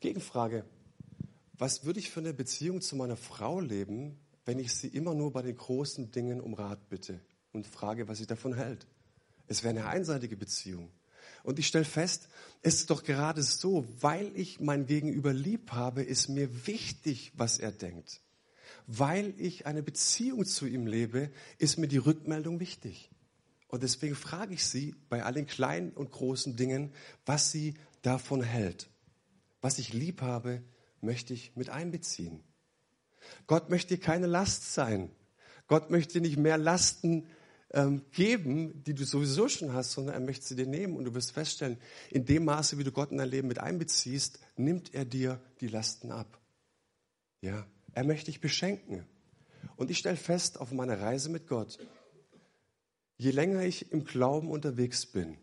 Gegenfrage. 0.00 0.64
Was 1.58 1.84
würde 1.84 2.00
ich 2.00 2.10
für 2.10 2.20
eine 2.20 2.34
Beziehung 2.34 2.80
zu 2.80 2.96
meiner 2.96 3.16
Frau 3.16 3.60
leben, 3.60 4.18
wenn 4.44 4.58
ich 4.58 4.74
sie 4.74 4.88
immer 4.88 5.14
nur 5.14 5.32
bei 5.32 5.42
den 5.42 5.56
großen 5.56 6.10
Dingen 6.10 6.40
um 6.40 6.54
Rat 6.54 6.88
bitte 6.88 7.20
und 7.52 7.66
frage, 7.66 8.08
was 8.08 8.18
sie 8.18 8.26
davon 8.26 8.54
hält? 8.54 8.86
Es 9.48 9.62
wäre 9.62 9.70
eine 9.70 9.86
einseitige 9.86 10.36
Beziehung. 10.36 10.90
Und 11.42 11.58
ich 11.58 11.66
stelle 11.66 11.84
fest, 11.84 12.28
es 12.62 12.76
ist 12.76 12.90
doch 12.90 13.04
gerade 13.04 13.42
so, 13.42 13.86
weil 14.00 14.30
ich 14.34 14.60
mein 14.60 14.86
Gegenüber 14.86 15.32
lieb 15.32 15.72
habe, 15.72 16.02
ist 16.02 16.28
mir 16.28 16.66
wichtig, 16.66 17.32
was 17.36 17.58
er 17.58 17.72
denkt. 17.72 18.20
Weil 18.86 19.34
ich 19.38 19.66
eine 19.66 19.82
Beziehung 19.82 20.44
zu 20.44 20.66
ihm 20.66 20.86
lebe, 20.86 21.30
ist 21.58 21.78
mir 21.78 21.88
die 21.88 21.96
Rückmeldung 21.96 22.60
wichtig. 22.60 23.10
Und 23.68 23.82
deswegen 23.82 24.14
frage 24.14 24.54
ich 24.54 24.64
sie 24.64 24.94
bei 25.08 25.24
allen 25.24 25.46
kleinen 25.46 25.92
und 25.92 26.10
großen 26.12 26.56
Dingen, 26.56 26.92
was 27.24 27.50
sie 27.50 27.74
davon 28.02 28.42
hält. 28.42 28.88
Was 29.60 29.78
ich 29.78 29.92
lieb 29.92 30.22
habe, 30.22 30.62
möchte 31.06 31.32
ich 31.32 31.56
mit 31.56 31.70
einbeziehen. 31.70 32.42
Gott 33.46 33.70
möchte 33.70 33.96
keine 33.96 34.26
Last 34.26 34.74
sein. 34.74 35.10
Gott 35.66 35.90
möchte 35.90 36.20
nicht 36.20 36.36
mehr 36.36 36.58
Lasten 36.58 37.26
ähm, 37.70 38.02
geben, 38.12 38.84
die 38.84 38.94
du 38.94 39.04
sowieso 39.04 39.48
schon 39.48 39.72
hast, 39.72 39.92
sondern 39.92 40.14
er 40.14 40.20
möchte 40.20 40.46
sie 40.46 40.56
dir 40.56 40.66
nehmen. 40.66 40.96
Und 40.96 41.04
du 41.04 41.14
wirst 41.14 41.32
feststellen, 41.32 41.78
in 42.10 42.24
dem 42.24 42.44
Maße, 42.44 42.78
wie 42.78 42.84
du 42.84 42.92
Gott 42.92 43.10
in 43.10 43.18
dein 43.18 43.28
Leben 43.28 43.48
mit 43.48 43.58
einbeziehst, 43.58 44.38
nimmt 44.56 44.94
er 44.94 45.04
dir 45.04 45.40
die 45.60 45.68
Lasten 45.68 46.12
ab. 46.12 46.40
Ja, 47.40 47.66
er 47.92 48.04
möchte 48.04 48.26
dich 48.26 48.40
beschenken. 48.40 49.06
Und 49.76 49.90
ich 49.90 49.98
stelle 49.98 50.16
fest 50.16 50.60
auf 50.60 50.70
meiner 50.72 51.00
Reise 51.00 51.28
mit 51.28 51.48
Gott, 51.48 51.78
je 53.16 53.30
länger 53.30 53.62
ich 53.62 53.92
im 53.92 54.04
Glauben 54.04 54.50
unterwegs 54.50 55.06
bin, 55.06 55.36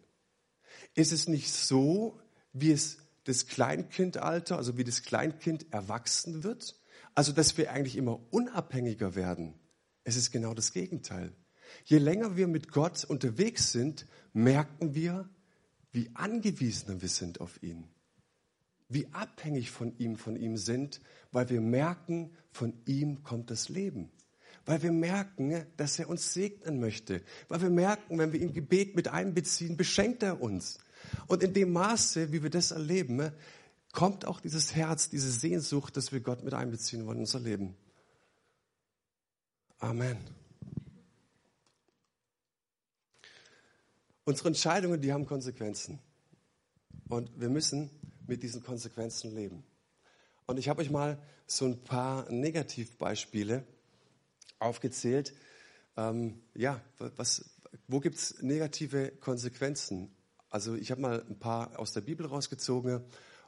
ist 0.96 1.12
es 1.12 1.28
nicht 1.28 1.52
so, 1.52 2.20
wie 2.54 2.72
es 2.72 3.00
das 3.26 3.48
Kleinkindalter, 3.48 4.58
also 4.58 4.78
wie 4.78 4.84
das 4.84 5.04
Kleinkind 5.04 5.72
erwachsen 5.72 6.44
wird, 6.44 6.76
also 7.16 7.32
dass 7.32 7.58
wir 7.58 7.72
eigentlich 7.72 7.98
immer 7.98 8.20
unabhängiger 8.32 9.16
werden. 9.16 9.54
Es 10.04 10.16
ist 10.16 10.32
genau 10.32 10.54
das 10.54 10.74
Gegenteil. 10.74 11.34
Je 11.86 11.98
länger 11.98 12.36
wir 12.38 12.48
mit 12.48 12.72
Gott 12.72 13.06
unterwegs 13.06 13.72
sind, 13.72 14.06
merken 14.34 14.94
wir, 14.96 15.30
wie 15.92 16.10
angewiesen 16.14 17.02
wir 17.02 17.10
sind 17.10 17.40
auf 17.40 17.62
ihn. 17.64 17.88
Wie 18.90 19.08
abhängig 19.14 19.72
von 19.72 19.98
ihm, 19.98 20.18
von 20.18 20.36
ihm 20.36 20.58
sind, 20.58 21.02
weil 21.32 21.50
wir 21.50 21.62
merken, 21.62 22.32
von 22.52 22.74
ihm 22.86 23.24
kommt 23.24 23.50
das 23.50 23.70
Leben. 23.70 24.12
Weil 24.66 24.82
wir 24.82 24.92
merken, 24.92 25.66
dass 25.78 26.00
er 26.00 26.10
uns 26.10 26.34
segnen 26.34 26.80
möchte. 26.80 27.22
Weil 27.48 27.62
wir 27.62 27.70
merken, 27.70 28.18
wenn 28.18 28.34
wir 28.34 28.42
ihn 28.42 28.54
Gebet 28.54 28.96
mit 28.96 29.08
einbeziehen, 29.08 29.78
beschenkt 29.78 30.24
er 30.24 30.42
uns. 30.42 30.80
Und 31.28 31.44
in 31.44 31.54
dem 31.54 31.72
Maße, 31.72 32.32
wie 32.32 32.44
wir 32.44 32.50
das 32.50 32.72
erleben, 32.72 33.32
kommt 33.92 34.26
auch 34.26 34.42
dieses 34.42 34.76
Herz, 34.76 35.10
diese 35.10 35.32
Sehnsucht, 35.32 35.96
dass 35.96 36.12
wir 36.12 36.20
Gott 36.20 36.44
mit 36.44 36.54
einbeziehen 36.54 37.06
wollen 37.06 37.18
in 37.18 37.24
unser 37.24 37.40
Leben. 37.40 37.76
Amen. 39.80 40.18
Unsere 44.26 44.48
Entscheidungen, 44.48 45.02
die 45.02 45.12
haben 45.12 45.26
Konsequenzen. 45.26 46.00
Und 47.10 47.30
wir 47.40 47.50
müssen 47.50 47.90
mit 48.26 48.42
diesen 48.42 48.64
Konsequenzen 48.64 49.36
leben. 49.36 49.64
Und 50.46 50.58
ich 50.58 50.70
habe 50.70 50.82
euch 50.82 50.90
mal 50.90 51.22
so 51.46 51.66
ein 51.66 51.84
paar 51.84 52.30
Negativbeispiele 52.32 53.64
aufgezählt. 54.60 55.34
Ähm, 55.98 56.42
ja, 56.56 56.82
was, 56.98 57.46
wo 57.88 58.00
gibt 58.00 58.16
es 58.16 58.42
negative 58.42 59.12
Konsequenzen? 59.20 60.10
Also 60.54 60.76
ich 60.76 60.92
habe 60.92 61.02
mal 61.02 61.26
ein 61.28 61.40
paar 61.40 61.80
aus 61.80 61.94
der 61.94 62.02
Bibel 62.02 62.28
rausgezogen 62.28 63.04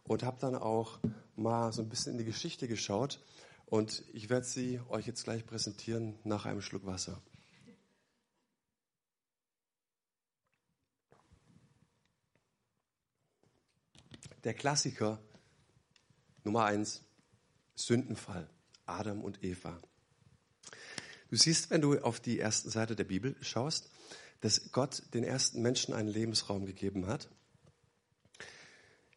und 0.06 0.24
habe 0.24 0.40
dann 0.40 0.56
auch 0.56 1.00
mal 1.36 1.72
so 1.72 1.84
ein 1.84 1.88
bisschen 1.88 2.14
in 2.14 2.18
die 2.18 2.26
Geschichte 2.26 2.68
geschaut. 2.68 3.20
Und 3.68 4.04
ich 4.14 4.32
werde 4.32 4.48
sie 4.48 4.82
euch 4.90 5.06
jetzt 5.06 5.24
gleich 5.24 5.46
präsentieren 5.46 6.18
nach 6.24 6.48
einem 6.48 6.64
Schluck 6.64 6.88
Wasser. 6.88 7.22
Der 14.44 14.56
Klassiker 14.56 15.20
Nummer 16.44 16.66
eins, 16.66 17.04
Sündenfall, 17.76 18.50
Adam 18.88 19.22
und 19.22 19.44
Eva. 19.44 19.80
Du 21.30 21.36
siehst, 21.36 21.70
wenn 21.70 21.82
du 21.82 22.00
auf 22.00 22.20
die 22.20 22.40
erste 22.40 22.72
Seite 22.72 22.96
der 22.96 23.04
Bibel 23.04 23.36
schaust, 23.42 23.92
dass 24.42 24.72
Gott 24.72 25.04
den 25.14 25.24
ersten 25.24 25.62
Menschen 25.62 25.94
einen 25.94 26.10
Lebensraum 26.10 26.66
gegeben 26.66 27.08
hat. 27.08 27.30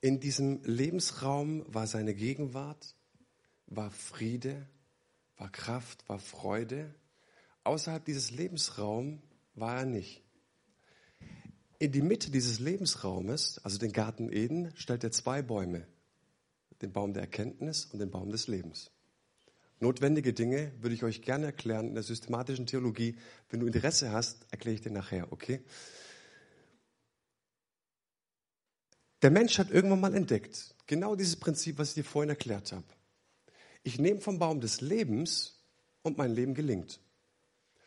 In 0.00 0.20
diesem 0.20 0.62
Lebensraum 0.64 1.64
war 1.66 1.86
seine 1.86 2.14
Gegenwart, 2.14 2.94
war 3.66 3.90
Friede, 3.90 4.68
war 5.36 5.50
Kraft, 5.50 6.08
war 6.08 6.18
Freude. 6.18 6.94
Außerhalb 7.64 8.04
dieses 8.04 8.30
Lebensraums 8.30 9.20
war 9.54 9.78
er 9.78 9.86
nicht. 9.86 10.22
In 11.80 11.92
die 11.92 12.02
Mitte 12.02 12.30
dieses 12.30 12.58
Lebensraumes, 12.58 13.58
also 13.64 13.78
den 13.78 13.92
Garten 13.92 14.32
Eden, 14.32 14.72
stellt 14.76 15.04
er 15.04 15.12
zwei 15.12 15.42
Bäume. 15.42 15.86
Den 16.82 16.92
Baum 16.92 17.12
der 17.12 17.22
Erkenntnis 17.22 17.86
und 17.86 17.98
den 17.98 18.10
Baum 18.10 18.30
des 18.30 18.48
Lebens. 18.48 18.90
Notwendige 19.80 20.32
Dinge 20.32 20.72
würde 20.80 20.94
ich 20.94 21.04
euch 21.04 21.22
gerne 21.22 21.46
erklären 21.46 21.88
in 21.88 21.94
der 21.94 22.02
systematischen 22.02 22.66
Theologie. 22.66 23.16
Wenn 23.48 23.60
du 23.60 23.66
Interesse 23.66 24.10
hast, 24.10 24.46
erkläre 24.50 24.74
ich 24.74 24.80
dir 24.80 24.90
nachher, 24.90 25.32
okay? 25.32 25.62
Der 29.22 29.30
Mensch 29.30 29.58
hat 29.58 29.70
irgendwann 29.70 30.00
mal 30.00 30.14
entdeckt, 30.14 30.74
genau 30.86 31.16
dieses 31.16 31.36
Prinzip, 31.36 31.78
was 31.78 31.90
ich 31.90 31.94
dir 31.94 32.04
vorhin 32.04 32.30
erklärt 32.30 32.72
habe. 32.72 32.86
Ich 33.82 33.98
nehme 33.98 34.20
vom 34.20 34.38
Baum 34.38 34.60
des 34.60 34.80
Lebens 34.80 35.64
und 36.02 36.18
mein 36.18 36.32
Leben 36.32 36.54
gelingt. 36.54 37.00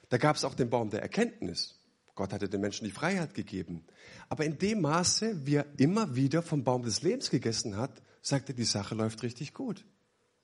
Da 0.10 0.18
gab 0.18 0.36
es 0.36 0.44
auch 0.44 0.56
den 0.56 0.70
Baum 0.70 0.90
der 0.90 1.02
Erkenntnis. 1.02 1.80
Gott 2.16 2.34
hatte 2.34 2.50
den 2.50 2.62
Menschen 2.62 2.86
die 2.86 2.92
Freiheit 2.92 3.34
gegeben. 3.34 3.86
Aber 4.28 4.46
in 4.46 4.58
dem 4.58 4.82
Maße, 4.82 5.46
wie 5.46 5.56
er 5.56 5.66
immer 5.78 6.16
wieder 6.16 6.42
vom 6.42 6.64
Baum 6.64 6.84
des 6.84 7.02
Lebens 7.02 7.30
gegessen 7.30 7.78
hat, 7.78 8.02
sagte, 8.22 8.54
die 8.54 8.66
Sache 8.66 8.96
läuft 8.96 9.24
richtig 9.24 9.54
gut. 9.54 9.86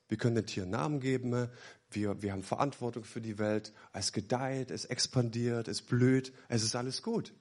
Wir 0.10 0.18
können 0.18 0.36
den 0.36 0.46
Tieren 0.46 0.70
Namen 0.70 1.00
geben, 1.00 1.50
wir, 1.92 2.22
wir 2.22 2.32
haben 2.32 2.44
Verantwortung 2.44 3.04
für 3.04 3.22
die 3.22 3.38
Welt, 3.38 3.74
es 3.94 4.14
gedeiht, 4.14 4.72
es 4.72 4.86
expandiert, 4.86 5.68
es 5.68 5.82
blüht, 5.82 6.34
es 6.50 6.64
ist 6.64 6.76
alles 6.76 7.02
gut. 7.02 7.34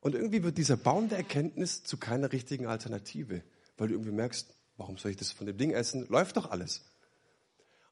Und 0.00 0.14
irgendwie 0.14 0.42
wird 0.42 0.58
dieser 0.58 0.76
Baum 0.76 1.08
der 1.08 1.18
Erkenntnis 1.18 1.84
zu 1.84 1.96
keiner 1.96 2.32
richtigen 2.32 2.66
Alternative, 2.66 3.42
weil 3.76 3.88
du 3.88 3.94
irgendwie 3.94 4.12
merkst, 4.12 4.54
warum 4.76 4.98
soll 4.98 5.12
ich 5.12 5.16
das 5.16 5.32
von 5.32 5.46
dem 5.46 5.56
Ding 5.56 5.70
essen? 5.70 6.06
Läuft 6.08 6.36
doch 6.36 6.50
alles. 6.50 6.78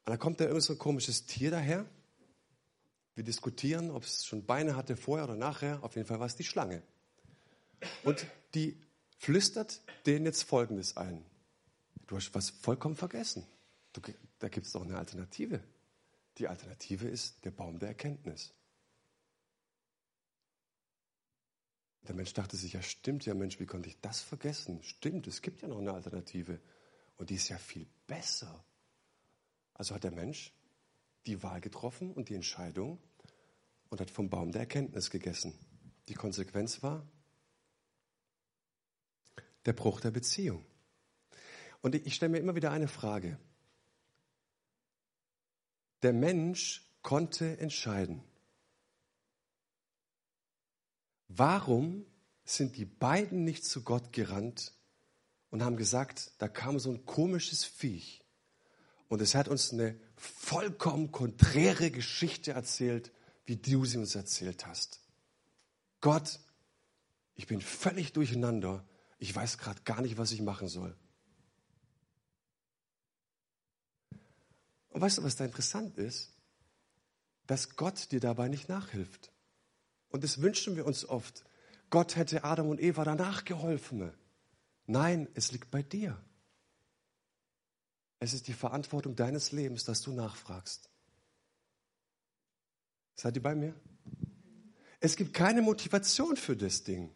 Und 0.05 0.09
dann 0.09 0.19
kommt 0.19 0.39
da 0.39 0.45
irgend 0.45 0.63
so 0.63 0.73
ein 0.73 0.79
komisches 0.79 1.25
Tier 1.25 1.51
daher, 1.51 1.85
wir 3.15 3.23
diskutieren, 3.23 3.91
ob 3.91 4.03
es 4.03 4.25
schon 4.25 4.45
Beine 4.45 4.75
hatte 4.75 4.95
vorher 4.95 5.25
oder 5.25 5.35
nachher. 5.35 5.83
Auf 5.83 5.95
jeden 5.95 6.07
Fall 6.07 6.19
war 6.19 6.27
es 6.27 6.35
die 6.35 6.43
Schlange. 6.43 6.81
Und 8.03 8.25
die 8.53 8.79
flüstert 9.17 9.81
denen 10.05 10.25
jetzt 10.25 10.43
Folgendes 10.43 10.97
ein. 10.97 11.23
Du 12.07 12.15
hast 12.15 12.33
was 12.33 12.49
vollkommen 12.49 12.95
vergessen. 12.95 13.45
Du, 13.93 14.01
da 14.39 14.47
gibt 14.49 14.65
es 14.65 14.73
doch 14.73 14.83
eine 14.83 14.97
Alternative. 14.97 15.63
Die 16.37 16.47
Alternative 16.47 17.07
ist 17.07 17.43
der 17.43 17.51
Baum 17.51 17.79
der 17.79 17.89
Erkenntnis. 17.89 18.53
Der 22.07 22.15
Mensch 22.15 22.33
dachte 22.33 22.57
sich, 22.57 22.73
ja 22.73 22.81
stimmt, 22.81 23.25
ja 23.25 23.33
Mensch, 23.33 23.59
wie 23.59 23.65
konnte 23.65 23.89
ich 23.89 23.99
das 24.01 24.21
vergessen? 24.21 24.81
Stimmt, 24.83 25.27
es 25.27 25.41
gibt 25.41 25.61
ja 25.61 25.67
noch 25.67 25.79
eine 25.79 25.93
Alternative. 25.93 26.59
Und 27.17 27.29
die 27.29 27.35
ist 27.35 27.49
ja 27.49 27.57
viel 27.57 27.87
besser. 28.07 28.65
Also 29.73 29.93
hat 29.93 30.03
der 30.03 30.11
Mensch 30.11 30.53
die 31.27 31.43
Wahl 31.43 31.61
getroffen 31.61 32.13
und 32.13 32.29
die 32.29 32.35
Entscheidung 32.35 32.99
und 33.89 34.01
hat 34.01 34.09
vom 34.09 34.29
Baum 34.29 34.51
der 34.51 34.61
Erkenntnis 34.61 35.11
gegessen. 35.11 35.53
Die 36.07 36.15
Konsequenz 36.15 36.81
war 36.81 37.05
der 39.65 39.73
Bruch 39.73 40.01
der 40.01 40.11
Beziehung. 40.11 40.65
Und 41.81 41.95
ich 41.95 42.15
stelle 42.15 42.31
mir 42.31 42.39
immer 42.39 42.55
wieder 42.55 42.71
eine 42.71 42.87
Frage. 42.87 43.37
Der 46.01 46.13
Mensch 46.13 46.85
konnte 47.01 47.57
entscheiden. 47.59 48.23
Warum 51.27 52.05
sind 52.43 52.75
die 52.77 52.85
beiden 52.85 53.43
nicht 53.43 53.63
zu 53.63 53.83
Gott 53.83 54.11
gerannt 54.11 54.73
und 55.49 55.63
haben 55.63 55.77
gesagt, 55.77 56.31
da 56.39 56.47
kam 56.47 56.79
so 56.79 56.91
ein 56.91 57.05
komisches 57.05 57.63
Viech 57.63 58.23
und 59.07 59.21
es 59.21 59.35
hat 59.35 59.47
uns 59.47 59.71
eine 59.71 59.99
vollkommen 60.15 61.11
konträre 61.11 61.91
Geschichte 61.91 62.51
erzählt, 62.51 63.11
wie 63.45 63.57
du 63.57 63.85
sie 63.85 63.97
uns 63.97 64.15
erzählt 64.15 64.65
hast. 64.65 65.01
Gott, 65.99 66.39
ich 67.35 67.47
bin 67.47 67.61
völlig 67.61 68.13
durcheinander. 68.13 68.87
Ich 69.19 69.35
weiß 69.35 69.57
gerade 69.57 69.81
gar 69.83 70.01
nicht, 70.01 70.17
was 70.17 70.31
ich 70.31 70.41
machen 70.41 70.67
soll. 70.67 70.95
Und 74.91 75.01
weißt 75.01 75.17
du, 75.17 75.23
was 75.23 75.35
da 75.35 75.45
interessant 75.45 75.97
ist? 75.97 76.31
Dass 77.47 77.75
Gott 77.75 78.11
dir 78.11 78.19
dabei 78.19 78.47
nicht 78.47 78.69
nachhilft. 78.69 79.31
Und 80.09 80.23
das 80.23 80.41
wünschen 80.41 80.75
wir 80.75 80.85
uns 80.85 81.07
oft. 81.07 81.43
Gott 81.89 82.15
hätte 82.15 82.43
Adam 82.43 82.69
und 82.69 82.81
Eva 82.81 83.03
danach 83.03 83.43
geholfen. 83.43 84.11
Nein, 84.85 85.27
es 85.33 85.51
liegt 85.51 85.71
bei 85.71 85.81
dir. 85.81 86.21
Es 88.19 88.33
ist 88.33 88.47
die 88.47 88.53
Verantwortung 88.53 89.15
deines 89.15 89.51
Lebens, 89.51 89.83
dass 89.83 90.01
du 90.01 90.11
nachfragst. 90.11 90.89
Seid 93.15 93.35
ihr 93.35 93.41
bei 93.41 93.55
mir? 93.55 93.73
Es 94.99 95.15
gibt 95.15 95.33
keine 95.33 95.61
Motivation 95.61 96.37
für 96.37 96.55
das 96.55 96.83
Ding. 96.83 97.09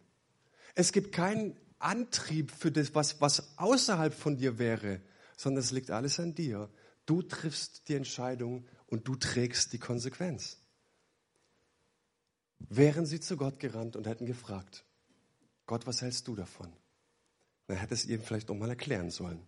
Es 0.74 0.92
gibt 0.92 1.12
keinen 1.12 1.56
Antrieb 1.78 2.50
für 2.50 2.72
das, 2.72 2.94
was, 2.94 3.20
was 3.20 3.56
außerhalb 3.58 4.12
von 4.12 4.36
dir 4.36 4.58
wäre, 4.58 5.00
sondern 5.36 5.62
es 5.62 5.70
liegt 5.70 5.90
alles 5.90 6.18
an 6.18 6.34
dir. 6.34 6.68
Du 7.06 7.22
triffst 7.22 7.88
die 7.88 7.94
Entscheidung 7.94 8.66
und 8.86 9.06
du 9.08 9.14
trägst 9.16 9.72
die 9.72 9.78
Konsequenz. 9.78 10.58
Wären 12.58 13.06
sie 13.06 13.20
zu 13.20 13.36
Gott 13.36 13.60
gerannt 13.60 13.96
und 13.96 14.06
hätten 14.06 14.26
gefragt, 14.26 14.84
Gott, 15.66 15.86
was 15.86 16.02
hältst 16.02 16.26
du 16.28 16.34
davon? 16.34 16.72
Dann 17.66 17.76
hätte 17.76 17.94
es 17.94 18.06
ihm 18.06 18.22
vielleicht 18.22 18.48
noch 18.48 18.56
mal 18.56 18.68
erklären 18.68 19.10
sollen 19.10 19.40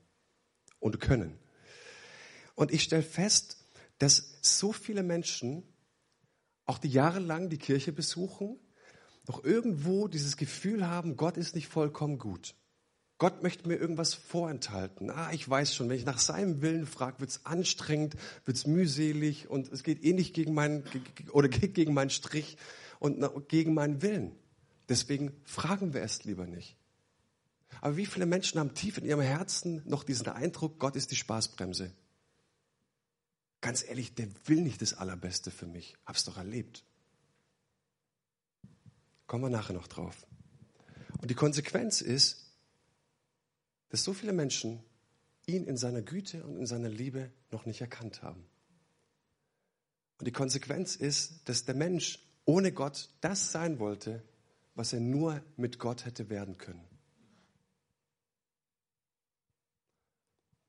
und 0.78 1.00
können. 1.00 1.38
Und 2.54 2.72
ich 2.72 2.82
stelle 2.82 3.02
fest, 3.02 3.64
dass 3.98 4.38
so 4.42 4.72
viele 4.72 5.02
Menschen, 5.02 5.62
auch 6.66 6.78
die 6.78 6.88
jahrelang 6.88 7.48
die 7.48 7.58
Kirche 7.58 7.92
besuchen, 7.92 8.58
noch 9.26 9.44
irgendwo 9.44 10.08
dieses 10.08 10.36
Gefühl 10.36 10.86
haben, 10.86 11.16
Gott 11.16 11.36
ist 11.36 11.54
nicht 11.54 11.68
vollkommen 11.68 12.18
gut. 12.18 12.54
Gott 13.18 13.42
möchte 13.42 13.66
mir 13.66 13.74
irgendwas 13.74 14.14
vorenthalten. 14.14 15.10
Ah, 15.10 15.32
ich 15.32 15.48
weiß 15.48 15.74
schon, 15.74 15.88
wenn 15.88 15.96
ich 15.96 16.06
nach 16.06 16.20
seinem 16.20 16.62
Willen 16.62 16.86
frage, 16.86 17.18
wird 17.18 17.30
es 17.30 17.44
anstrengend, 17.44 18.14
wird 18.44 18.56
es 18.56 18.66
mühselig 18.66 19.50
und 19.50 19.70
es 19.72 19.82
geht 19.82 20.04
eh 20.04 20.12
nicht 20.12 20.34
gegen 20.34 20.54
meinen, 20.54 20.84
oder 21.32 21.48
geht 21.48 21.74
gegen 21.74 21.94
meinen 21.94 22.10
Strich 22.10 22.56
und 23.00 23.48
gegen 23.48 23.74
meinen 23.74 24.02
Willen. 24.02 24.36
Deswegen 24.88 25.32
fragen 25.44 25.94
wir 25.94 26.02
es 26.02 26.24
lieber 26.24 26.46
nicht. 26.46 26.76
Aber 27.80 27.96
wie 27.96 28.06
viele 28.06 28.26
Menschen 28.26 28.58
haben 28.60 28.74
tief 28.74 28.98
in 28.98 29.04
ihrem 29.04 29.20
Herzen 29.20 29.82
noch 29.84 30.04
diesen 30.04 30.28
Eindruck, 30.28 30.78
Gott 30.78 30.96
ist 30.96 31.10
die 31.10 31.16
Spaßbremse? 31.16 31.92
Ganz 33.60 33.84
ehrlich, 33.84 34.14
der 34.14 34.28
will 34.46 34.60
nicht 34.60 34.80
das 34.80 34.94
Allerbeste 34.94 35.50
für 35.50 35.66
mich. 35.66 35.96
Hab's 36.06 36.24
doch 36.24 36.36
erlebt. 36.36 36.84
Kommen 39.26 39.44
wir 39.44 39.50
nachher 39.50 39.74
noch 39.74 39.88
drauf. 39.88 40.26
Und 41.20 41.30
die 41.30 41.34
Konsequenz 41.34 42.00
ist, 42.00 42.47
dass 43.88 44.04
so 44.04 44.12
viele 44.12 44.32
Menschen 44.32 44.82
ihn 45.46 45.64
in 45.64 45.76
seiner 45.76 46.02
Güte 46.02 46.44
und 46.44 46.56
in 46.56 46.66
seiner 46.66 46.88
Liebe 46.88 47.30
noch 47.50 47.66
nicht 47.66 47.80
erkannt 47.80 48.22
haben. 48.22 48.44
Und 50.18 50.26
die 50.26 50.32
Konsequenz 50.32 50.96
ist, 50.96 51.48
dass 51.48 51.64
der 51.64 51.74
Mensch 51.74 52.18
ohne 52.44 52.72
Gott 52.72 53.10
das 53.20 53.52
sein 53.52 53.78
wollte, 53.78 54.22
was 54.74 54.92
er 54.92 55.00
nur 55.00 55.42
mit 55.56 55.78
Gott 55.78 56.04
hätte 56.04 56.28
werden 56.28 56.58
können. 56.58 56.84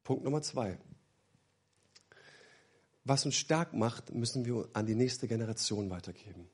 Punkt 0.04 0.24
Nummer 0.24 0.42
zwei. 0.42 0.80
Was 3.04 3.26
uns 3.26 3.36
stark 3.36 3.74
macht, 3.74 4.14
müssen 4.14 4.46
wir 4.46 4.70
an 4.74 4.86
die 4.86 4.96
nächste 4.96 5.28
Generation 5.28 5.90
weitergeben. 5.90 6.50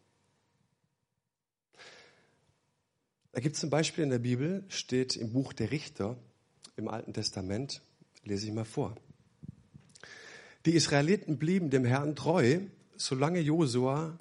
Da 3.32 3.42
gibt 3.42 3.56
es 3.56 3.62
zum 3.62 3.70
Beispiel 3.70 4.04
in 4.04 4.10
der 4.10 4.20
Bibel, 4.20 4.64
steht 4.70 5.18
im 5.18 5.34
Buch 5.34 5.52
der 5.52 5.72
Richter 5.72 6.18
im 6.78 6.88
Alten 6.88 7.14
Testament, 7.14 7.82
lese 8.24 8.48
ich 8.48 8.54
mal 8.54 8.66
vor. 8.66 8.96
Die 10.66 10.76
Israeliten 10.76 11.38
blieben 11.38 11.70
dem 11.70 11.86
Herrn 11.86 12.16
treu, 12.16 12.60
solange 12.98 13.40
Josua 13.40 14.18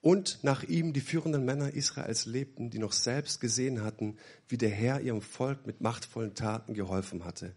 und 0.00 0.42
nach 0.42 0.62
ihm 0.62 0.92
die 0.92 1.00
führenden 1.00 1.44
Männer 1.44 1.74
Israels 1.74 2.26
lebten, 2.26 2.70
die 2.70 2.78
noch 2.78 2.92
selbst 2.92 3.40
gesehen 3.40 3.82
hatten, 3.82 4.16
wie 4.48 4.56
der 4.56 4.70
Herr 4.70 5.00
ihrem 5.00 5.20
Volk 5.20 5.66
mit 5.66 5.80
machtvollen 5.80 6.34
Taten 6.34 6.74
geholfen 6.74 7.24
hatte. 7.24 7.54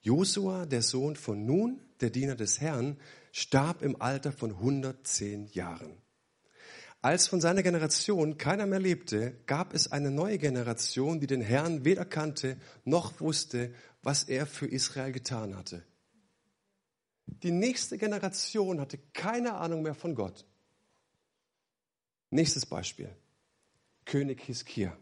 Josua, 0.00 0.66
der 0.66 0.82
Sohn 0.82 1.16
von 1.16 1.46
Nun, 1.46 1.80
der 2.00 2.10
Diener 2.10 2.36
des 2.36 2.60
Herrn, 2.60 2.96
starb 3.32 3.82
im 3.82 4.00
Alter 4.00 4.32
von 4.32 4.50
110 4.50 5.46
Jahren. 5.46 5.96
Als 7.02 7.28
von 7.28 7.40
seiner 7.40 7.62
Generation 7.62 8.38
keiner 8.38 8.66
mehr 8.66 8.80
lebte, 8.80 9.38
gab 9.46 9.74
es 9.74 9.92
eine 9.92 10.10
neue 10.10 10.38
Generation, 10.38 11.20
die 11.20 11.26
den 11.26 11.40
Herrn 11.40 11.84
weder 11.84 12.04
kannte 12.04 12.56
noch 12.84 13.20
wusste, 13.20 13.72
was 14.02 14.24
er 14.24 14.46
für 14.46 14.66
Israel 14.66 15.12
getan 15.12 15.56
hatte. 15.56 15.84
Die 17.26 17.50
nächste 17.50 17.98
Generation 17.98 18.80
hatte 18.80 18.98
keine 19.12 19.54
Ahnung 19.54 19.82
mehr 19.82 19.94
von 19.94 20.14
Gott. 20.14 20.44
Nächstes 22.30 22.66
Beispiel. 22.66 23.14
König 24.04 24.40
Hiskia. 24.42 24.96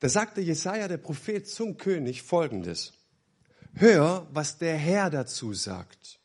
Da 0.00 0.08
sagte 0.08 0.40
Jesaja, 0.40 0.86
der 0.86 0.98
Prophet, 0.98 1.48
zum 1.48 1.76
König 1.76 2.22
folgendes. 2.22 2.92
Hör, 3.74 4.28
was 4.32 4.58
der 4.58 4.76
Herr 4.76 5.10
dazu 5.10 5.52
sagt. 5.52 6.17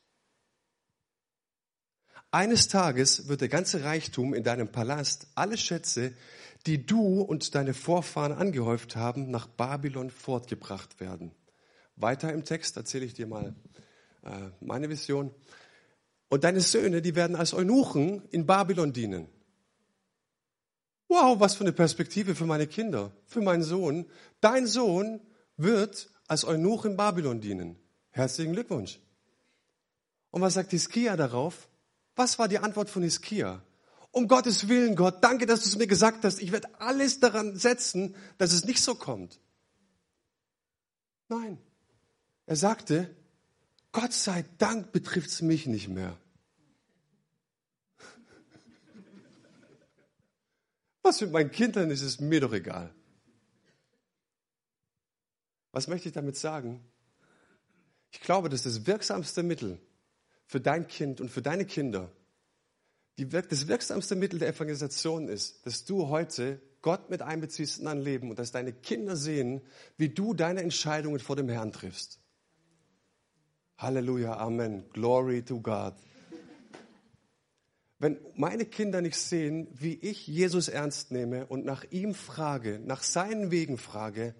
Eines 2.33 2.67
Tages 2.67 3.27
wird 3.27 3.41
der 3.41 3.47
ganze 3.47 3.83
Reichtum 3.83 4.33
in 4.33 4.43
deinem 4.43 4.67
Palast, 4.67 5.27
alle 5.35 5.55
Schätze, 5.55 6.13
die 6.65 6.83
du 6.83 7.21
und 7.21 7.53
deine 7.53 7.75
Vorfahren 7.75 8.31
angehäuft 8.31 8.95
haben, 8.95 9.29
nach 9.29 9.45
Babylon 9.45 10.09
fortgebracht 10.09 10.99
werden. 10.99 11.31
Weiter 11.95 12.33
im 12.33 12.43
Text 12.43 12.75
erzähle 12.75 13.05
ich 13.05 13.13
dir 13.13 13.27
mal 13.27 13.53
äh, 14.23 14.49
meine 14.61 14.89
Vision. 14.89 15.29
Und 16.27 16.43
deine 16.43 16.61
Söhne, 16.61 17.03
die 17.03 17.13
werden 17.13 17.35
als 17.35 17.53
Eunuchen 17.53 18.27
in 18.31 18.47
Babylon 18.47 18.93
dienen. 18.93 19.27
Wow, 21.09 21.39
was 21.39 21.53
für 21.53 21.65
eine 21.65 21.73
Perspektive 21.73 22.33
für 22.33 22.47
meine 22.47 22.65
Kinder, 22.65 23.11
für 23.27 23.41
meinen 23.41 23.61
Sohn. 23.61 24.07
Dein 24.41 24.65
Sohn 24.65 25.21
wird 25.55 26.09
als 26.27 26.45
Eunuch 26.45 26.85
in 26.85 26.97
Babylon 26.97 27.41
dienen. 27.41 27.77
Herzlichen 28.09 28.53
Glückwunsch. 28.53 28.99
Und 30.31 30.41
was 30.41 30.55
sagt 30.55 30.71
Hiskia 30.71 31.15
darauf? 31.15 31.69
Was 32.15 32.37
war 32.39 32.47
die 32.47 32.59
Antwort 32.59 32.89
von 32.89 33.03
Hiskia? 33.03 33.61
Um 34.11 34.27
Gottes 34.27 34.67
Willen, 34.67 34.95
Gott, 34.95 35.23
danke, 35.23 35.45
dass 35.47 35.61
du 35.61 35.69
es 35.69 35.75
mir 35.75 35.87
gesagt 35.87 36.23
hast. 36.23 36.39
Ich 36.39 36.51
werde 36.51 36.69
alles 36.79 37.19
daran 37.19 37.55
setzen, 37.55 38.15
dass 38.37 38.53
es 38.53 38.65
nicht 38.65 38.81
so 38.81 38.93
kommt. 38.93 39.39
Nein. 41.29 41.57
Er 42.45 42.55
sagte, 42.55 43.15
Gott 43.91 44.13
sei 44.13 44.45
Dank 44.57 44.91
betrifft 44.91 45.29
es 45.29 45.41
mich 45.41 45.65
nicht 45.65 45.87
mehr. 45.87 46.17
Was 51.01 51.19
mit 51.21 51.31
meinen 51.31 51.51
Kindern 51.51 51.89
ist, 51.89 52.01
ist 52.01 52.21
mir 52.21 52.39
doch 52.39 52.53
egal. 52.53 52.93
Was 55.71 55.87
möchte 55.87 56.07
ich 56.07 56.13
damit 56.13 56.37
sagen? 56.37 56.83
Ich 58.11 58.21
glaube, 58.21 58.47
dass 58.47 58.63
das 58.63 58.85
wirksamste 58.85 59.41
Mittel 59.41 59.79
für 60.53 60.61
dein 60.61 60.87
Kind 60.87 61.19
und 61.19 61.31
für 61.31 61.41
deine 61.41 61.65
Kinder 61.65 62.11
die, 63.17 63.27
das 63.27 63.67
wirksamste 63.67 64.15
Mittel 64.15 64.37
der 64.37 64.49
Evangelisation 64.49 65.27
ist, 65.27 65.65
dass 65.65 65.83
du 65.83 66.09
heute 66.09 66.61
Gott 66.83 67.09
mit 67.09 67.23
einbeziehst 67.23 67.79
in 67.79 67.85
dein 67.85 67.99
Leben 67.99 68.29
und 68.29 68.37
dass 68.37 68.51
deine 68.51 68.71
Kinder 68.71 69.15
sehen, 69.15 69.61
wie 69.97 70.09
du 70.09 70.35
deine 70.35 70.61
Entscheidungen 70.61 71.19
vor 71.19 71.35
dem 71.35 71.49
Herrn 71.49 71.71
triffst. 71.71 72.19
Halleluja, 73.79 74.37
Amen. 74.37 74.87
Glory 74.93 75.41
to 75.41 75.59
God. 75.59 75.95
Wenn 77.97 78.19
meine 78.35 78.65
Kinder 78.65 79.01
nicht 79.01 79.17
sehen, 79.17 79.67
wie 79.73 79.95
ich 79.95 80.27
Jesus 80.27 80.67
ernst 80.67 81.11
nehme 81.11 81.47
und 81.47 81.65
nach 81.65 81.83
ihm 81.89 82.13
frage, 82.13 82.79
nach 82.85 83.01
seinen 83.01 83.49
Wegen 83.49 83.79
frage, 83.79 84.35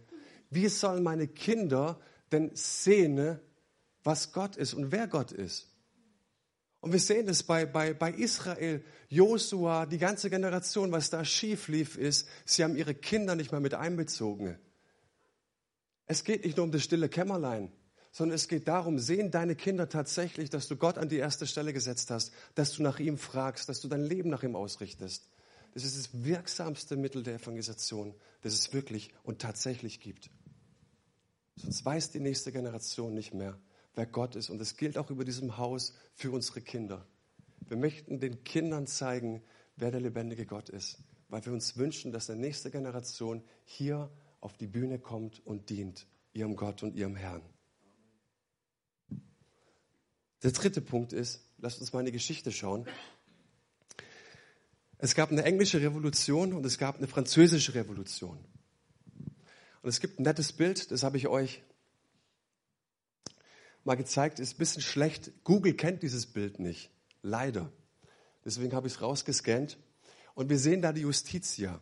wie 0.52 0.68
sollen 0.68 1.02
meine 1.02 1.28
Kinder 1.28 2.00
denn 2.32 2.52
sehen, 2.54 3.40
was 4.04 4.32
Gott 4.32 4.58
ist 4.58 4.76
und 4.76 4.92
wer 4.92 5.08
Gott 5.08 5.32
ist? 5.32 5.73
Und 6.84 6.92
wir 6.92 7.00
sehen 7.00 7.30
es 7.30 7.44
bei, 7.44 7.66
bei, 7.66 7.94
bei 7.94 8.12
Israel, 8.12 8.84
Josua, 9.08 9.86
die 9.86 9.98
ganze 9.98 10.30
Generation, 10.30 10.92
was 10.92 11.10
da 11.10 11.24
schief 11.24 11.70
lief, 11.70 11.96
ist, 11.98 12.28
sie 12.44 12.62
haben 12.62 12.76
ihre 12.76 12.94
Kinder 12.94 13.36
nicht 13.36 13.54
mehr 13.54 13.62
mit 13.62 13.74
einbezogen. 13.74 14.60
Es 16.08 16.26
geht 16.26 16.44
nicht 16.44 16.58
nur 16.58 16.66
um 16.66 16.74
das 16.74 16.84
stille 16.84 17.08
Kämmerlein, 17.08 17.72
sondern 18.12 18.36
es 18.36 18.50
geht 18.50 18.68
darum, 18.68 19.00
sehen 19.00 19.32
deine 19.32 19.56
Kinder 19.56 19.88
tatsächlich, 19.88 20.50
dass 20.50 20.68
du 20.68 20.76
Gott 20.76 20.98
an 20.98 21.08
die 21.08 21.16
erste 21.16 21.48
Stelle 21.48 21.72
gesetzt 21.72 22.12
hast, 22.12 22.34
dass 22.56 22.74
du 22.74 22.84
nach 22.84 23.00
ihm 23.00 23.18
fragst, 23.18 23.70
dass 23.70 23.80
du 23.80 23.88
dein 23.88 24.04
Leben 24.04 24.30
nach 24.30 24.44
ihm 24.44 24.58
ausrichtest. 24.58 25.30
Das 25.74 25.86
ist 25.86 25.98
das 25.98 26.26
wirksamste 26.26 26.98
Mittel 26.98 27.24
der 27.24 27.36
Evangelisation, 27.36 28.14
das 28.42 28.52
es 28.56 28.74
wirklich 28.74 29.14
und 29.24 29.40
tatsächlich 29.40 30.02
gibt. 30.02 30.30
Sonst 31.56 31.86
weiß 31.86 32.12
die 32.12 32.20
nächste 32.20 32.52
Generation 32.52 33.14
nicht 33.14 33.34
mehr, 33.34 33.58
wer 33.96 34.06
Gott 34.06 34.36
ist. 34.36 34.50
Und 34.50 34.62
es 34.62 34.78
gilt 34.78 34.98
auch 34.98 35.10
über 35.10 35.26
diesem 35.26 35.58
Haus 35.58 35.94
für 36.16 36.32
unsere 36.32 36.62
Kinder. 36.62 37.06
Wir 37.68 37.78
möchten 37.78 38.20
den 38.20 38.44
Kindern 38.44 38.88
zeigen, 38.88 39.42
wer 39.76 39.92
der 39.92 40.02
lebendige 40.02 40.46
Gott 40.46 40.70
ist, 40.70 41.00
weil 41.30 41.46
wir 41.46 41.54
uns 41.54 41.78
wünschen, 41.78 42.12
dass 42.12 42.28
die 42.28 42.36
nächste 42.36 42.72
Generation 42.72 43.44
hier 43.66 44.10
auf 44.42 44.58
die 44.58 44.68
Bühne 44.68 45.00
kommt 45.00 45.46
und 45.46 45.70
dient 45.70 46.06
ihrem 46.34 46.56
Gott 46.56 46.84
und 46.84 46.96
ihrem 46.96 47.16
Herrn. 47.16 47.42
Der 50.44 50.52
dritte 50.52 50.82
Punkt 50.82 51.14
ist, 51.14 51.42
lasst 51.58 51.80
uns 51.80 51.94
mal 51.94 52.00
in 52.00 52.08
die 52.08 52.12
Geschichte 52.12 52.52
schauen. 52.52 52.86
Es 54.98 55.16
gab 55.16 55.32
eine 55.32 55.44
englische 55.44 55.82
Revolution 55.82 56.54
und 56.54 56.66
es 56.66 56.78
gab 56.78 56.98
eine 56.98 57.08
französische 57.08 57.74
Revolution. 57.74 58.38
Und 59.82 59.90
es 59.90 60.00
gibt 60.00 60.20
ein 60.20 60.24
nettes 60.24 60.54
Bild, 60.54 60.92
das 60.92 61.04
habe 61.04 61.18
ich 61.18 61.28
euch 61.28 61.62
mal 63.84 63.96
gezeigt, 63.96 64.40
ist 64.40 64.56
ein 64.56 64.58
bisschen 64.58 64.82
schlecht. 64.82 65.32
Google 65.44 65.74
kennt 65.74 66.04
dieses 66.04 66.26
Bild 66.26 66.60
nicht. 66.60 66.90
Leider. 67.22 67.72
Deswegen 68.46 68.74
habe 68.74 68.88
ich 68.88 68.94
es 68.94 69.02
rausgescannt. 69.02 69.78
Und 70.36 70.50
wir 70.50 70.58
sehen 70.58 70.82
da 70.82 70.92
die 70.94 71.02
Justitia. 71.02 71.80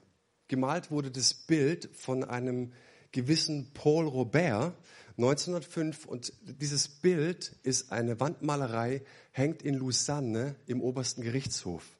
Gemalt 0.47 0.91
wurde 0.91 1.11
das 1.11 1.33
Bild 1.33 1.89
von 1.93 2.23
einem 2.23 2.73
gewissen 3.11 3.71
Paul 3.73 4.07
Robert 4.07 4.75
1905 5.17 6.05
und 6.05 6.33
dieses 6.41 6.87
Bild 6.87 7.55
ist 7.63 7.91
eine 7.91 8.19
Wandmalerei, 8.19 9.03
hängt 9.31 9.61
in 9.61 9.75
Lausanne 9.75 10.55
im 10.65 10.81
obersten 10.81 11.21
Gerichtshof. 11.21 11.97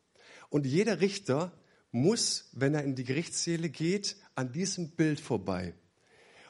Und 0.50 0.66
jeder 0.66 1.02
Richter 1.02 1.52
muss, 1.92 2.50
wenn 2.54 2.74
er 2.74 2.84
in 2.84 2.96
die 2.96 3.04
Gerichtssäle 3.04 3.70
geht, 3.70 4.16
an 4.36 4.52
diesem 4.52 4.92
Bild 4.92 5.20
vorbei. 5.20 5.74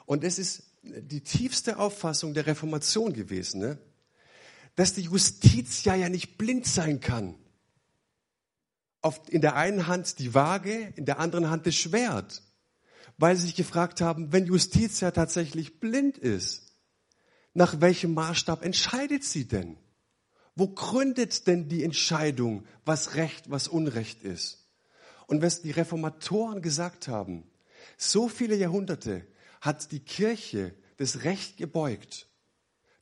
Und 0.06 0.24
es 0.24 0.38
ist 0.38 0.64
die 0.82 1.22
tiefste 1.22 1.78
Auffassung 1.78 2.34
der 2.34 2.46
Reformation 2.46 3.12
gewesen, 3.12 3.60
ne? 3.60 3.78
dass 4.74 4.94
die 4.94 5.02
Justiz 5.02 5.84
ja 5.84 5.94
ja 5.94 6.08
nicht 6.08 6.38
blind 6.38 6.66
sein 6.66 7.00
kann. 7.00 7.36
Auf, 9.00 9.20
in 9.28 9.40
der 9.40 9.56
einen 9.56 9.86
Hand 9.86 10.18
die 10.18 10.34
Waage, 10.34 10.92
in 10.96 11.04
der 11.04 11.18
anderen 11.18 11.50
Hand 11.50 11.66
das 11.66 11.74
Schwert. 11.74 12.42
Weil 13.18 13.36
sie 13.36 13.46
sich 13.46 13.56
gefragt 13.56 14.00
haben, 14.00 14.32
wenn 14.32 14.46
Justiz 14.46 15.00
ja 15.00 15.10
tatsächlich 15.10 15.80
blind 15.80 16.18
ist, 16.18 16.72
nach 17.54 17.80
welchem 17.80 18.14
Maßstab 18.14 18.64
entscheidet 18.64 19.24
sie 19.24 19.46
denn? 19.46 19.76
Wo 20.54 20.68
gründet 20.68 21.46
denn 21.46 21.68
die 21.68 21.82
Entscheidung, 21.82 22.64
was 22.84 23.14
Recht, 23.14 23.50
was 23.50 23.68
Unrecht 23.68 24.22
ist? 24.22 24.70
Und 25.26 25.42
was 25.42 25.62
die 25.62 25.70
Reformatoren 25.70 26.62
gesagt 26.62 27.08
haben, 27.08 27.44
so 27.96 28.28
viele 28.28 28.56
Jahrhunderte 28.56 29.26
hat 29.62 29.92
die 29.92 30.00
Kirche 30.00 30.74
das 30.96 31.22
Recht 31.22 31.56
gebeugt. 31.56 32.28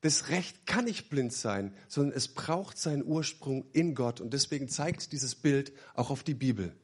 Das 0.03 0.29
Recht 0.29 0.67
kann 0.67 0.85
nicht 0.85 1.09
blind 1.09 1.33
sein, 1.33 1.75
sondern 1.89 2.17
es 2.17 2.29
braucht 2.29 2.79
seinen 2.79 3.05
Ursprung 3.05 3.71
in 3.73 3.95
Gott. 3.95 4.21
Und 4.21 4.33
deswegen 4.35 4.69
zeigt 4.69 5.13
dieses 5.13 5.35
Bild 5.35 5.73
auch 5.95 6.11
auf 6.11 6.23
die 6.23 6.35
Bibel. 6.35 6.77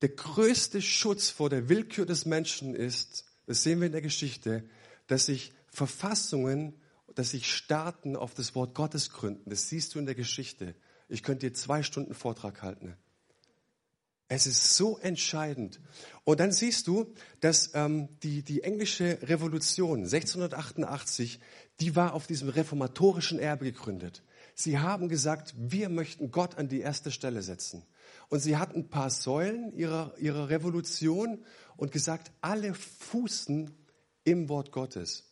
Der 0.00 0.08
größte 0.08 0.82
Schutz 0.82 1.30
vor 1.30 1.50
der 1.50 1.68
Willkür 1.68 2.06
des 2.06 2.24
Menschen 2.24 2.74
ist, 2.74 3.24
das 3.46 3.62
sehen 3.62 3.80
wir 3.80 3.86
in 3.86 3.92
der 3.92 4.02
Geschichte, 4.02 4.68
dass 5.06 5.26
sich 5.26 5.52
Verfassungen, 5.68 6.80
dass 7.14 7.30
sich 7.30 7.50
Staaten 7.50 8.16
auf 8.16 8.32
das 8.34 8.54
Wort 8.54 8.74
Gottes 8.74 9.10
gründen. 9.10 9.50
Das 9.50 9.68
siehst 9.68 9.94
du 9.94 9.98
in 9.98 10.06
der 10.06 10.14
Geschichte. 10.14 10.74
Ich 11.08 11.22
könnte 11.22 11.46
dir 11.46 11.54
zwei 11.54 11.82
Stunden 11.82 12.14
Vortrag 12.14 12.62
halten. 12.62 12.96
Es 14.28 14.46
ist 14.46 14.76
so 14.76 14.98
entscheidend. 14.98 15.80
Und 16.24 16.40
dann 16.40 16.50
siehst 16.50 16.88
du, 16.88 17.14
dass 17.40 17.70
ähm, 17.74 18.08
die, 18.22 18.42
die 18.42 18.62
englische 18.62 19.18
Revolution 19.22 20.00
1688, 20.00 21.38
die 21.78 21.94
war 21.94 22.14
auf 22.14 22.26
diesem 22.26 22.48
reformatorischen 22.48 23.38
Erbe 23.38 23.66
gegründet. 23.66 24.24
Sie 24.54 24.78
haben 24.78 25.08
gesagt, 25.08 25.54
wir 25.56 25.88
möchten 25.88 26.30
Gott 26.30 26.58
an 26.58 26.68
die 26.68 26.80
erste 26.80 27.12
Stelle 27.12 27.42
setzen. 27.42 27.84
Und 28.28 28.40
sie 28.40 28.56
hatten 28.56 28.80
ein 28.80 28.88
paar 28.88 29.10
Säulen 29.10 29.72
ihrer, 29.72 30.14
ihrer 30.18 30.48
Revolution 30.48 31.44
und 31.76 31.92
gesagt, 31.92 32.32
alle 32.40 32.74
fußen 32.74 33.70
im 34.24 34.48
Wort 34.48 34.72
Gottes. 34.72 35.24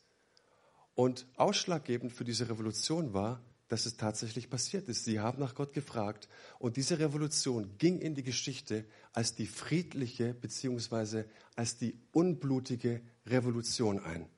Und 0.94 1.26
ausschlaggebend 1.36 2.12
für 2.12 2.24
diese 2.24 2.48
Revolution 2.48 3.12
war, 3.12 3.42
dass 3.68 3.86
es 3.86 3.96
tatsächlich 3.96 4.50
passiert 4.50 4.88
ist. 4.88 5.04
Sie 5.04 5.20
haben 5.20 5.40
nach 5.40 5.54
Gott 5.54 5.72
gefragt 5.72 6.28
und 6.58 6.76
diese 6.76 6.98
Revolution 6.98 7.78
ging 7.78 7.98
in 7.98 8.14
die 8.14 8.22
Geschichte 8.22 8.84
als 9.12 9.34
die 9.34 9.46
friedliche 9.46 10.34
bzw. 10.34 11.24
als 11.56 11.78
die 11.78 11.98
unblutige 12.12 13.02
Revolution 13.26 14.00
ein. 14.00 14.28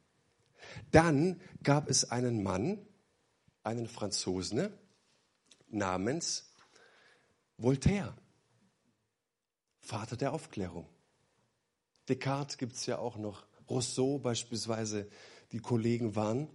Dann 0.91 1.41
gab 1.63 1.89
es 1.89 2.11
einen 2.11 2.43
Mann, 2.43 2.79
einen 3.63 3.89
Franzosen 3.89 4.71
namens 5.69 6.53
Voltaire, 7.59 8.17
Vater 9.81 10.17
der 10.17 10.33
Aufklärung. 10.33 10.89
Descartes 12.09 12.59
gibt 12.59 12.77
es 12.77 12.87
ja 12.87 12.99
auch 12.99 13.17
noch, 13.17 13.47
Rousseau 13.69 14.19
beispielsweise, 14.19 15.09
die 15.53 15.59
Kollegen 15.59 16.15
waren. 16.15 16.49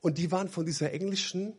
Und 0.00 0.18
die 0.18 0.30
waren 0.32 0.48
von 0.48 0.66
dieser 0.66 0.92
englischen 0.92 1.56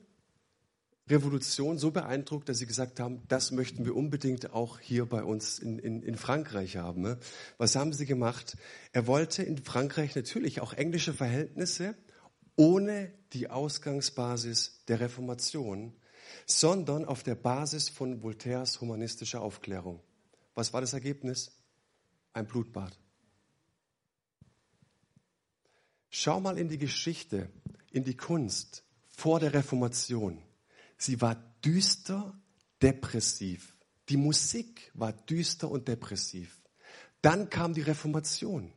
Revolution 1.10 1.78
so 1.78 1.92
beeindruckt, 1.92 2.50
dass 2.50 2.60
sie 2.60 2.66
gesagt 2.66 3.00
haben, 3.00 3.24
das 3.28 3.52
möchten 3.52 3.86
wir 3.86 3.96
unbedingt 3.96 4.54
auch 4.54 4.80
hier 4.80 5.06
bei 5.06 5.24
uns 5.24 5.60
in, 5.60 5.80
in, 5.80 6.04
in 6.04 6.16
Frankreich 6.16 6.78
haben. 6.78 7.02
Ne? 7.02 7.18
Was 7.58 7.76
haben 7.76 7.94
sie 7.94 8.06
gemacht? 8.06 8.58
Er 8.94 9.08
wollte 9.08 9.44
in 9.44 9.58
Frankreich 9.58 10.16
natürlich 10.16 10.62
auch 10.62 10.74
englische 10.74 11.14
Verhältnisse 11.14 11.96
ohne 12.56 13.12
die 13.34 13.50
Ausgangsbasis 13.50 14.84
der 14.88 15.00
Reformation, 15.00 15.94
sondern 16.46 17.06
auf 17.06 17.24
der 17.24 17.36
Basis 17.36 17.90
von 17.90 18.22
Voltaires 18.22 18.82
humanistischer 18.82 19.42
Aufklärung. 19.42 20.02
Was 20.56 20.74
war 20.74 20.82
das 20.82 20.94
Ergebnis? 20.94 21.52
Ein 22.34 22.48
Blutbad. 22.48 23.00
Schau 26.10 26.40
mal 26.40 26.58
in 26.58 26.70
die 26.70 26.78
Geschichte, 26.78 27.50
in 27.92 28.04
die 28.04 28.18
Kunst 28.18 28.84
vor 29.08 29.40
der 29.40 29.54
Reformation. 29.54 30.42
Sie 31.00 31.22
war 31.22 31.36
düster, 31.66 32.38
depressiv. 32.82 33.76
Die 34.10 34.18
Musik 34.18 34.92
war 34.94 35.14
düster 35.14 35.72
und 35.72 35.88
depressiv. 35.88 36.62
Dann 37.22 37.50
kam 37.50 37.74
die 37.74 37.82
Reformation. 37.82 38.72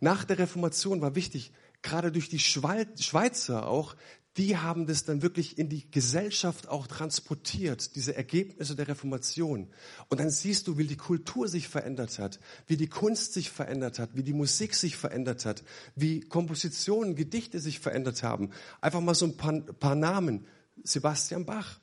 Nach 0.00 0.24
der 0.24 0.38
Reformation 0.38 1.00
war 1.00 1.14
wichtig, 1.14 1.52
gerade 1.82 2.12
durch 2.12 2.28
die 2.28 2.38
Schweizer 2.38 3.66
auch, 3.66 3.96
die 4.38 4.56
haben 4.56 4.86
das 4.86 5.04
dann 5.04 5.20
wirklich 5.20 5.58
in 5.58 5.68
die 5.68 5.90
Gesellschaft 5.90 6.66
auch 6.68 6.86
transportiert, 6.86 7.96
diese 7.96 8.16
Ergebnisse 8.16 8.74
der 8.74 8.88
Reformation. 8.88 9.68
Und 10.08 10.20
dann 10.20 10.30
siehst 10.30 10.68
du, 10.68 10.78
wie 10.78 10.86
die 10.86 10.96
Kultur 10.96 11.48
sich 11.48 11.68
verändert 11.68 12.18
hat, 12.18 12.40
wie 12.66 12.78
die 12.78 12.88
Kunst 12.88 13.34
sich 13.34 13.50
verändert 13.50 13.98
hat, 13.98 14.16
wie 14.16 14.22
die 14.22 14.32
Musik 14.32 14.74
sich 14.74 14.96
verändert 14.96 15.44
hat, 15.44 15.62
wie 15.96 16.20
Kompositionen, 16.20 17.14
Gedichte 17.14 17.60
sich 17.60 17.78
verändert 17.78 18.22
haben. 18.22 18.50
Einfach 18.80 19.02
mal 19.02 19.14
so 19.14 19.26
ein 19.26 19.36
paar, 19.36 19.60
paar 19.60 19.96
Namen. 19.96 20.46
Sebastian 20.84 21.46
Bach, 21.46 21.80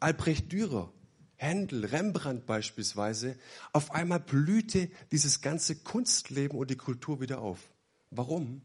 Albrecht 0.00 0.50
Dürer, 0.52 0.92
Händel, 1.36 1.84
Rembrandt 1.84 2.46
beispielsweise, 2.46 3.36
auf 3.72 3.90
einmal 3.92 4.20
blühte 4.20 4.90
dieses 5.10 5.40
ganze 5.40 5.76
Kunstleben 5.76 6.58
und 6.58 6.70
die 6.70 6.76
Kultur 6.76 7.20
wieder 7.20 7.40
auf. 7.40 7.70
Warum? 8.10 8.62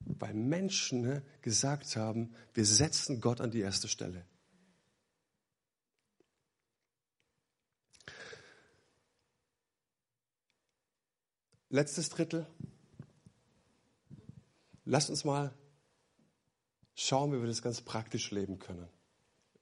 Weil 0.00 0.34
Menschen 0.34 1.00
ne, 1.02 1.22
gesagt 1.42 1.96
haben, 1.96 2.34
wir 2.54 2.64
setzen 2.64 3.20
Gott 3.20 3.40
an 3.40 3.50
die 3.50 3.60
erste 3.60 3.88
Stelle. 3.88 4.24
Letztes 11.70 12.08
Drittel. 12.08 12.46
Lass 14.84 15.10
uns 15.10 15.24
mal 15.24 15.52
schauen, 16.98 17.32
wie 17.32 17.40
wir 17.40 17.46
das 17.46 17.62
ganz 17.62 17.80
praktisch 17.80 18.30
leben 18.32 18.58
können. 18.58 18.88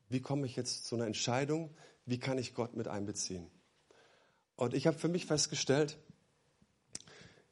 Wie 0.09 0.21
komme 0.21 0.47
ich 0.47 0.57
jetzt 0.57 0.87
zu 0.87 0.97
einer 0.97 1.07
Entscheidung? 1.07 1.71
Wie 2.07 2.19
kann 2.19 2.39
ich 2.39 2.55
Gott 2.55 2.75
mit 2.75 2.89
einbeziehen? 2.89 3.51
Und 4.57 4.73
ich 4.73 4.87
habe 4.87 4.99
für 4.99 5.09
mich 5.09 5.27
festgestellt, 5.27 5.99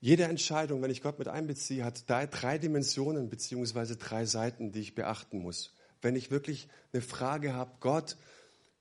jede 0.00 0.24
Entscheidung, 0.24 0.80
wenn 0.82 0.90
ich 0.90 1.02
Gott 1.02 1.18
mit 1.18 1.28
einbeziehe, 1.28 1.84
hat 1.84 2.04
drei 2.08 2.58
Dimensionen 2.58 3.28
beziehungsweise 3.28 3.96
drei 3.96 4.24
Seiten, 4.24 4.72
die 4.72 4.80
ich 4.80 4.94
beachten 4.94 5.38
muss. 5.38 5.74
Wenn 6.00 6.16
ich 6.16 6.30
wirklich 6.30 6.68
eine 6.92 7.02
Frage 7.02 7.54
habe, 7.54 7.72
Gott, 7.80 8.16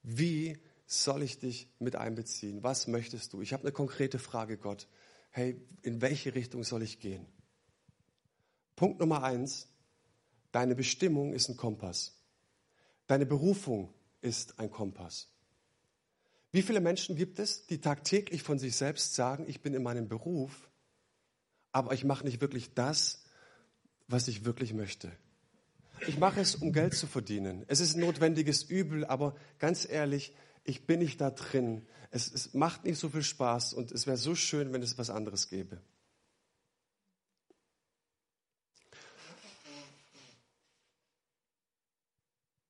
wie 0.03 0.57
soll 0.85 1.21
ich 1.23 1.39
dich 1.39 1.69
mit 1.79 1.95
einbeziehen? 1.95 2.63
Was 2.63 2.87
möchtest 2.87 3.33
du? 3.33 3.41
Ich 3.41 3.53
habe 3.53 3.63
eine 3.63 3.71
konkrete 3.71 4.19
Frage, 4.19 4.57
Gott. 4.57 4.87
Hey, 5.31 5.59
in 5.81 6.01
welche 6.01 6.35
Richtung 6.35 6.63
soll 6.63 6.83
ich 6.83 6.99
gehen? 6.99 7.25
Punkt 8.75 8.99
Nummer 8.99 9.23
eins, 9.23 9.72
Deine 10.53 10.75
Bestimmung 10.75 11.33
ist 11.33 11.49
ein 11.49 11.57
Kompass. 11.57 12.13
Deine 13.07 13.25
Berufung 13.25 13.91
ist 14.21 14.59
ein 14.59 14.69
Kompass. 14.69 15.27
Wie 16.51 16.61
viele 16.61 16.79
Menschen 16.79 17.15
gibt 17.15 17.39
es, 17.39 17.65
die 17.65 17.81
tagtäglich 17.81 18.43
von 18.43 18.59
sich 18.59 18.75
selbst 18.75 19.15
sagen, 19.15 19.45
ich 19.47 19.61
bin 19.61 19.73
in 19.73 19.81
meinem 19.81 20.07
Beruf, 20.07 20.69
aber 21.71 21.93
ich 21.93 22.03
mache 22.05 22.23
nicht 22.23 22.39
wirklich 22.39 22.75
das, 22.75 23.23
was 24.07 24.27
ich 24.27 24.45
wirklich 24.45 24.73
möchte. 24.75 25.11
Ich 26.07 26.19
mache 26.19 26.41
es, 26.41 26.53
um 26.53 26.71
Geld 26.71 26.93
zu 26.93 27.07
verdienen. 27.07 27.65
Es 27.67 27.79
ist 27.79 27.95
ein 27.95 28.01
notwendiges 28.01 28.61
Übel, 28.61 29.05
aber 29.05 29.35
ganz 29.57 29.89
ehrlich, 29.89 30.35
ich 30.63 30.85
bin 30.85 30.99
nicht 30.99 31.19
da 31.19 31.31
drin. 31.31 31.87
Es, 32.11 32.31
es 32.31 32.53
macht 32.53 32.83
nicht 32.83 32.99
so 32.99 33.09
viel 33.09 33.23
Spaß 33.23 33.73
und 33.73 33.91
es 33.91 34.05
wäre 34.05 34.17
so 34.17 34.35
schön, 34.35 34.71
wenn 34.71 34.83
es 34.83 34.99
was 34.99 35.09
anderes 35.09 35.49
gäbe. 35.49 35.81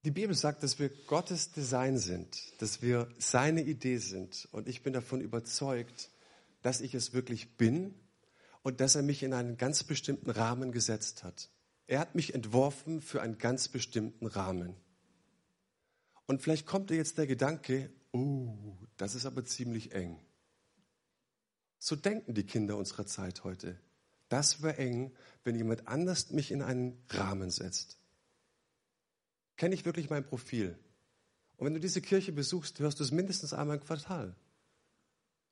Die 0.06 0.12
Bibel 0.12 0.36
sagt, 0.36 0.64
dass 0.64 0.80
wir 0.80 0.90
Gottes 1.08 1.54
Design 1.54 1.98
sind, 1.98 2.62
dass 2.62 2.82
wir 2.82 3.08
seine 3.20 3.62
Idee 3.62 3.98
sind. 3.98 4.50
Und 4.52 4.68
ich 4.68 4.84
bin 4.84 4.92
davon 4.92 5.22
überzeugt, 5.22 6.10
dass 6.62 6.82
ich 6.82 6.94
es 6.94 7.14
wirklich 7.14 7.56
bin 7.56 7.96
und 8.64 8.82
dass 8.82 8.96
er 8.96 9.02
mich 9.02 9.24
in 9.24 9.34
einen 9.34 9.56
ganz 9.56 9.84
bestimmten 9.84 10.30
Rahmen 10.30 10.74
gesetzt 10.74 11.24
hat. 11.24 11.50
Er 11.88 12.00
hat 12.00 12.16
mich 12.16 12.34
entworfen 12.34 13.02
für 13.02 13.22
einen 13.22 13.38
ganz 13.38 13.70
bestimmten 13.70 14.26
Rahmen. 14.26 14.76
Und 16.26 16.42
vielleicht 16.42 16.66
kommt 16.66 16.90
dir 16.90 16.98
jetzt 16.98 17.18
der 17.18 17.28
Gedanke, 17.28 17.90
oh, 18.12 18.58
das 18.98 19.16
ist 19.16 19.26
aber 19.26 19.46
ziemlich 19.46 19.94
eng. 19.94 20.20
So 21.80 21.96
denken 21.96 22.34
die 22.34 22.46
Kinder 22.46 22.76
unserer 22.78 23.06
Zeit 23.06 23.46
heute. 23.46 23.80
Das 24.28 24.64
wäre 24.64 24.78
eng, 24.78 25.14
wenn 25.44 25.56
jemand 25.56 25.88
anders 25.88 26.32
mich 26.32 26.52
in 26.52 26.62
einen 26.62 26.98
Rahmen 27.10 27.52
setzt. 27.52 27.98
Kenne 29.58 29.76
ich 29.76 29.86
wirklich 29.86 30.10
mein 30.10 30.26
Profil? 30.26 30.78
Und 31.58 31.68
wenn 31.68 31.74
du 31.74 31.80
diese 31.80 32.02
Kirche 32.02 32.32
besuchst, 32.32 32.80
hörst 32.80 33.00
du 33.00 33.04
es 33.04 33.12
mindestens 33.12 33.54
einmal 33.54 33.78
im 33.78 33.84
Quartal. 33.84 34.36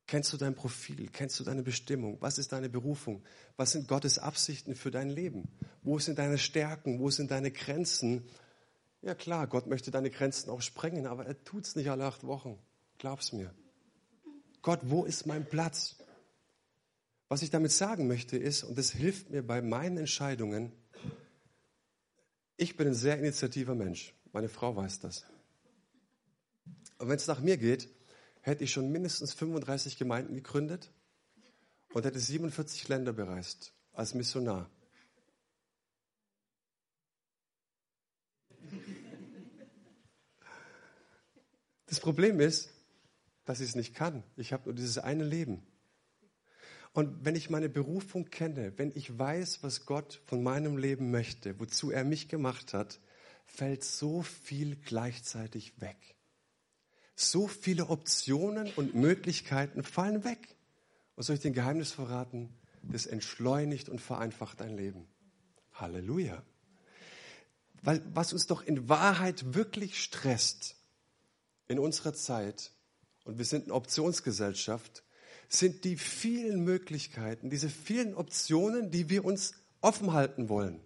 Kennst 0.07 0.33
du 0.33 0.37
dein 0.37 0.55
Profil? 0.55 1.07
Kennst 1.09 1.39
du 1.39 1.43
deine 1.43 1.63
Bestimmung? 1.63 2.17
Was 2.19 2.37
ist 2.37 2.51
deine 2.51 2.67
Berufung? 2.67 3.23
Was 3.55 3.71
sind 3.71 3.87
Gottes 3.87 4.19
Absichten 4.19 4.75
für 4.75 4.91
dein 4.91 5.09
Leben? 5.09 5.47
Wo 5.83 5.99
sind 5.99 6.19
deine 6.19 6.37
Stärken? 6.37 6.99
Wo 6.99 7.09
sind 7.09 7.31
deine 7.31 7.51
Grenzen? 7.51 8.27
Ja 9.01 9.15
klar, 9.15 9.47
Gott 9.47 9.67
möchte 9.67 9.89
deine 9.89 10.09
Grenzen 10.09 10.49
auch 10.49 10.61
sprengen, 10.61 11.07
aber 11.07 11.25
er 11.25 11.41
tut 11.43 11.65
es 11.65 11.75
nicht 11.75 11.89
alle 11.89 12.05
acht 12.05 12.25
Wochen. 12.25 12.59
Glaub's 12.97 13.31
mir. 13.31 13.53
Gott, 14.61 14.81
wo 14.83 15.05
ist 15.05 15.25
mein 15.25 15.47
Platz? 15.47 15.97
Was 17.29 17.41
ich 17.41 17.49
damit 17.49 17.71
sagen 17.71 18.07
möchte 18.07 18.37
ist, 18.37 18.63
und 18.63 18.77
das 18.77 18.91
hilft 18.91 19.29
mir 19.29 19.41
bei 19.41 19.61
meinen 19.61 19.97
Entscheidungen, 19.97 20.73
ich 22.61 22.77
bin 22.77 22.87
ein 22.87 22.93
sehr 22.93 23.17
initiativer 23.17 23.73
Mensch. 23.73 24.13
Meine 24.33 24.47
Frau 24.47 24.75
weiß 24.75 24.99
das. 24.99 25.25
Und 26.99 27.09
wenn 27.09 27.15
es 27.15 27.25
nach 27.25 27.39
mir 27.39 27.57
geht, 27.57 27.89
hätte 28.41 28.63
ich 28.63 28.71
schon 28.71 28.91
mindestens 28.91 29.33
35 29.33 29.97
Gemeinden 29.97 30.35
gegründet 30.35 30.91
und 31.91 32.05
hätte 32.05 32.19
47 32.19 32.87
Länder 32.87 33.13
bereist 33.13 33.73
als 33.93 34.13
Missionar. 34.13 34.69
Das 41.87 41.99
Problem 41.99 42.39
ist, 42.39 42.69
dass 43.43 43.59
ich 43.59 43.69
es 43.69 43.75
nicht 43.75 43.95
kann. 43.95 44.23
Ich 44.37 44.53
habe 44.53 44.65
nur 44.65 44.75
dieses 44.75 44.99
eine 44.99 45.23
Leben. 45.23 45.65
Und 46.93 47.23
wenn 47.23 47.35
ich 47.35 47.49
meine 47.49 47.69
Berufung 47.69 48.25
kenne, 48.29 48.73
wenn 48.77 48.91
ich 48.95 49.17
weiß, 49.17 49.63
was 49.63 49.85
Gott 49.85 50.21
von 50.25 50.43
meinem 50.43 50.77
Leben 50.77 51.09
möchte, 51.09 51.59
wozu 51.59 51.91
er 51.91 52.03
mich 52.03 52.27
gemacht 52.27 52.73
hat, 52.73 52.99
fällt 53.45 53.83
so 53.83 54.21
viel 54.21 54.75
gleichzeitig 54.75 55.79
weg. 55.79 56.15
So 57.15 57.47
viele 57.47 57.87
Optionen 57.89 58.71
und 58.75 58.95
Möglichkeiten 58.95 59.83
fallen 59.83 60.23
weg. 60.23 60.55
Und 61.15 61.23
soll 61.23 61.35
ich 61.35 61.41
den 61.41 61.53
Geheimnis 61.53 61.91
verraten? 61.91 62.49
Das 62.83 63.05
entschleunigt 63.05 63.89
und 63.89 64.01
vereinfacht 64.01 64.59
dein 64.59 64.75
Leben. 64.75 65.07
Halleluja. 65.73 66.43
Weil 67.83 68.01
was 68.13 68.33
uns 68.33 68.47
doch 68.47 68.63
in 68.63 68.89
Wahrheit 68.89 69.53
wirklich 69.53 70.01
stresst 70.01 70.75
in 71.67 71.79
unserer 71.79 72.13
Zeit, 72.13 72.71
und 73.23 73.37
wir 73.37 73.45
sind 73.45 73.65
eine 73.65 73.75
Optionsgesellschaft, 73.75 75.03
sind 75.53 75.83
die 75.83 75.97
vielen 75.97 76.63
Möglichkeiten, 76.63 77.49
diese 77.49 77.69
vielen 77.69 78.15
Optionen, 78.15 78.91
die 78.91 79.09
wir 79.09 79.25
uns 79.25 79.53
offen 79.81 80.13
halten 80.13 80.49
wollen. 80.49 80.79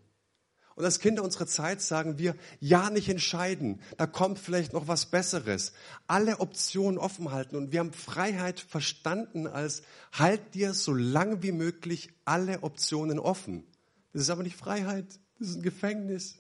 Und 0.76 0.84
als 0.84 1.00
Kinder 1.00 1.24
unserer 1.24 1.48
Zeit 1.48 1.82
sagen 1.82 2.18
wir, 2.18 2.36
ja, 2.60 2.90
nicht 2.90 3.08
entscheiden. 3.08 3.80
Da 3.98 4.08
kommt 4.08 4.40
vielleicht 4.40 4.74
noch 4.74 4.90
was 4.90 5.06
Besseres. 5.06 5.72
Alle 6.06 6.42
Optionen 6.42 6.98
offen 6.98 7.32
halten. 7.32 7.56
Und 7.56 7.72
wir 7.72 7.80
haben 7.80 7.94
Freiheit 7.94 8.60
verstanden 8.60 9.48
als, 9.48 9.84
halt 10.12 10.54
dir 10.54 10.74
so 10.74 10.94
lange 10.94 11.42
wie 11.42 11.54
möglich 11.54 12.10
alle 12.26 12.62
Optionen 12.64 13.20
offen. 13.20 13.64
Das 14.12 14.24
ist 14.24 14.30
aber 14.30 14.44
nicht 14.44 14.58
Freiheit. 14.58 15.06
Das 15.40 15.50
ist 15.50 15.56
ein 15.56 15.62
Gefängnis. 15.62 16.40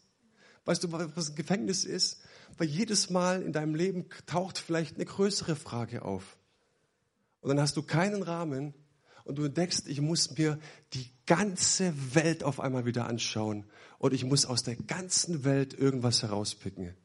Weißt 0.65 0.83
du, 0.83 0.91
was 0.91 1.29
ein 1.29 1.35
Gefängnis 1.35 1.85
ist? 1.85 2.19
Weil 2.57 2.67
jedes 2.67 3.09
Mal 3.09 3.41
in 3.41 3.53
deinem 3.53 3.75
Leben 3.75 4.07
taucht 4.25 4.57
vielleicht 4.57 4.95
eine 4.95 5.05
größere 5.05 5.55
Frage 5.55 6.01
auf. 6.01 6.37
Und 7.45 7.49
dann 7.49 7.59
hast 7.59 7.77
du 7.77 7.83
keinen 7.83 8.23
Rahmen 8.23 8.73
und 9.23 9.35
du 9.35 9.43
entdeckst, 9.43 9.87
ich 9.87 10.01
muss 10.01 10.35
mir 10.35 10.59
die 10.93 11.11
ganze 11.27 11.93
Welt 12.15 12.43
auf 12.43 12.59
einmal 12.59 12.85
wieder 12.85 13.05
anschauen 13.05 13.65
und 13.99 14.15
ich 14.15 14.23
muss 14.23 14.47
aus 14.47 14.63
der 14.63 14.75
ganzen 14.75 15.43
Welt 15.43 15.75
irgendwas 15.75 16.23
herauspicken. 16.23 16.95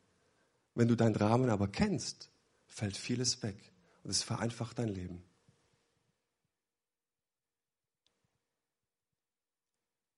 Wenn 0.74 0.88
du 0.88 0.96
deinen 0.96 1.14
Rahmen 1.14 1.50
aber 1.50 1.68
kennst, 1.68 2.30
fällt 2.66 2.96
vieles 2.96 3.42
weg 3.42 3.54
und 4.02 4.12
es 4.12 4.22
vereinfacht 4.22 4.78
dein 4.78 4.88
Leben. 4.88 5.22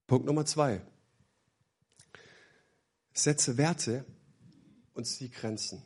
Punkt 0.06 0.24
Nummer 0.24 0.46
zwei. 0.46 0.82
Setze 3.12 3.56
Werte 3.56 4.04
und 4.94 5.04
zieh 5.04 5.30
Grenzen. 5.30 5.82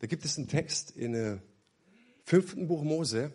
Da 0.00 0.06
gibt 0.06 0.26
es 0.26 0.36
einen 0.36 0.48
Text 0.48 0.90
in 0.90 1.14
der 1.14 1.42
fünften 2.26 2.66
Buch 2.66 2.82
Mose 2.82 3.32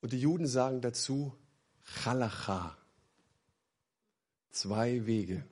und 0.00 0.12
die 0.12 0.20
Juden 0.20 0.48
sagen 0.48 0.80
dazu 0.80 1.32
Chalacha. 2.02 2.76
Zwei 4.50 5.06
Wege. 5.06 5.44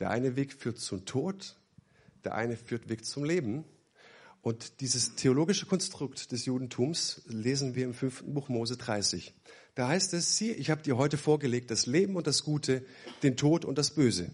Der 0.00 0.10
eine 0.10 0.34
Weg 0.34 0.52
führt 0.52 0.78
zum 0.78 1.04
Tod, 1.04 1.56
der 2.24 2.34
eine 2.34 2.56
führt 2.56 2.88
Weg 2.88 3.04
zum 3.04 3.22
Leben. 3.22 3.64
Und 4.40 4.80
dieses 4.80 5.14
theologische 5.14 5.66
Konstrukt 5.66 6.32
des 6.32 6.44
Judentums 6.44 7.22
lesen 7.26 7.76
wir 7.76 7.84
im 7.84 7.94
fünften 7.94 8.34
Buch 8.34 8.48
Mose 8.48 8.76
30. 8.76 9.32
Da 9.76 9.86
heißt 9.86 10.14
es, 10.14 10.36
sieh, 10.36 10.50
ich 10.50 10.70
habe 10.70 10.82
dir 10.82 10.96
heute 10.96 11.18
vorgelegt 11.18 11.70
das 11.70 11.86
Leben 11.86 12.16
und 12.16 12.26
das 12.26 12.42
Gute, 12.42 12.84
den 13.22 13.36
Tod 13.36 13.64
und 13.64 13.78
das 13.78 13.94
Böse. 13.94 14.32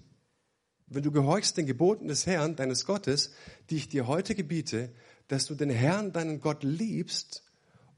Wenn 0.87 1.03
du 1.03 1.12
gehorchst 1.12 1.59
den 1.59 1.66
Geboten 1.66 2.09
des 2.09 2.24
Herrn, 2.24 2.57
deines 2.57 2.87
Gottes, 2.87 3.35
die 3.68 3.77
ich 3.77 3.90
dir 3.90 4.07
heute 4.07 4.35
gebiete, 4.35 4.90
dass 5.28 5.46
du 5.46 5.54
den 5.54 5.70
Herrn, 5.70 6.12
deinen 6.12 6.40
Gott 6.40 6.64
liebst 6.64 7.44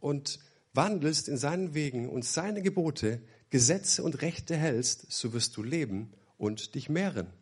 und 0.00 0.38
wandelst 0.74 1.28
in 1.28 1.36
seinen 1.36 1.74
Wegen 1.74 2.08
und 2.08 2.24
seine 2.24 2.62
Gebote, 2.62 3.22
Gesetze 3.50 4.02
und 4.02 4.22
Rechte 4.22 4.56
hältst, 4.56 5.10
so 5.10 5.32
wirst 5.32 5.56
du 5.56 5.62
leben 5.62 6.12
und 6.38 6.74
dich 6.74 6.88
mehren. 6.88 7.32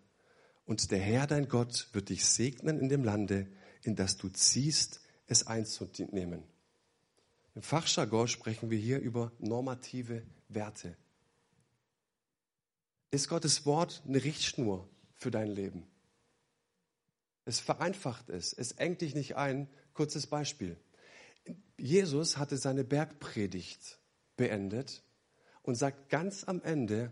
Und 0.64 0.90
der 0.90 0.98
Herr, 0.98 1.26
dein 1.26 1.48
Gott, 1.48 1.88
wird 1.92 2.08
dich 2.10 2.24
segnen 2.26 2.78
in 2.78 2.88
dem 2.88 3.04
Lande, 3.04 3.46
in 3.82 3.96
das 3.96 4.16
du 4.16 4.28
ziehst, 4.28 5.00
es 5.26 5.46
einzunehmen. 5.46 6.42
Im 7.54 7.62
Fachjargon 7.62 8.28
sprechen 8.28 8.70
wir 8.70 8.78
hier 8.78 9.00
über 9.00 9.32
normative 9.38 10.22
Werte. 10.48 10.96
Ist 13.10 13.28
Gottes 13.28 13.64
Wort 13.66 14.02
eine 14.06 14.22
Richtschnur 14.22 14.88
für 15.14 15.30
dein 15.30 15.48
Leben? 15.48 15.86
Es 17.48 17.60
vereinfacht 17.60 18.28
es. 18.28 18.52
Es 18.52 18.72
engt 18.72 19.00
dich 19.00 19.14
nicht 19.14 19.36
ein. 19.36 19.68
Kurzes 19.94 20.26
Beispiel. 20.26 20.76
Jesus 21.78 22.36
hatte 22.36 22.58
seine 22.58 22.84
Bergpredigt 22.84 23.98
beendet 24.36 25.02
und 25.62 25.74
sagt 25.74 26.10
ganz 26.10 26.44
am 26.44 26.60
Ende, 26.60 27.10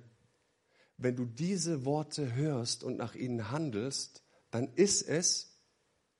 wenn 0.99 1.16
du 1.16 1.25
diese 1.25 1.87
Worte 1.87 2.35
hörst 2.35 2.85
und 2.85 2.99
nach 2.99 3.14
ihnen 3.14 3.51
handelst, 3.51 4.22
dann 4.51 4.68
ist 4.75 5.09
es 5.09 5.59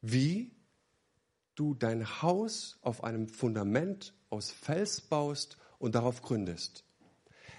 wie 0.01 0.57
du 1.55 1.75
dein 1.75 2.23
Haus 2.23 2.79
auf 2.81 3.05
einem 3.05 3.29
Fundament 3.29 4.15
aus 4.31 4.51
Fels 4.51 5.03
baust 5.03 5.59
und 5.79 5.95
darauf 5.95 6.23
gründest. 6.23 6.85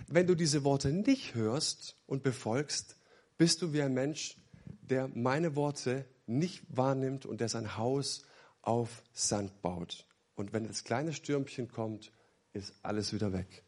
Wenn 0.07 0.25
du 0.25 0.33
diese 0.33 0.63
Worte 0.63 0.91
nicht 0.91 1.35
hörst 1.35 1.97
und 2.07 2.23
befolgst, 2.23 2.97
bist 3.37 3.61
du 3.61 3.73
wie 3.73 3.83
ein 3.83 3.93
Mensch, 3.93 4.37
der 4.81 5.07
meine 5.09 5.55
Worte 5.55 6.07
nicht 6.27 6.63
wahrnimmt 6.69 7.25
und 7.25 7.41
der 7.41 7.49
sein 7.49 7.77
Haus 7.77 8.23
auf 8.61 9.03
Sand 9.13 9.61
baut. 9.61 10.05
Und 10.35 10.53
wenn 10.53 10.67
das 10.67 10.83
kleine 10.83 11.13
Stürmchen 11.13 11.67
kommt, 11.67 12.11
ist 12.53 12.73
alles 12.83 13.13
wieder 13.13 13.33
weg. 13.33 13.63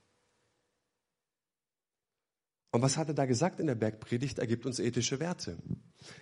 Und 2.72 2.82
was 2.82 2.98
hat 2.98 3.08
er 3.08 3.16
da 3.16 3.26
gesagt 3.26 3.60
in 3.60 3.68
der 3.68 3.76
Bergpredigt? 3.76 4.38
Er 4.38 4.46
gibt 4.46 4.66
uns 4.66 4.80
ethische 4.80 5.20
Werte. 5.20 5.58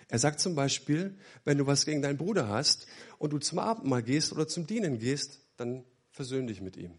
Er 0.08 0.18
sagt 0.18 0.40
zum 0.40 0.54
Beispiel, 0.54 1.18
wenn 1.44 1.58
du 1.58 1.66
was 1.66 1.84
gegen 1.84 2.00
deinen 2.00 2.16
Bruder 2.16 2.48
hast 2.48 2.86
und 3.18 3.32
du 3.32 3.38
zum 3.38 3.58
Abendmahl 3.58 4.02
gehst 4.02 4.32
oder 4.32 4.48
zum 4.48 4.66
Dienen 4.66 4.98
gehst, 4.98 5.40
dann 5.56 5.84
versöhn 6.10 6.46
dich 6.46 6.60
mit 6.60 6.76
ihm. 6.76 6.98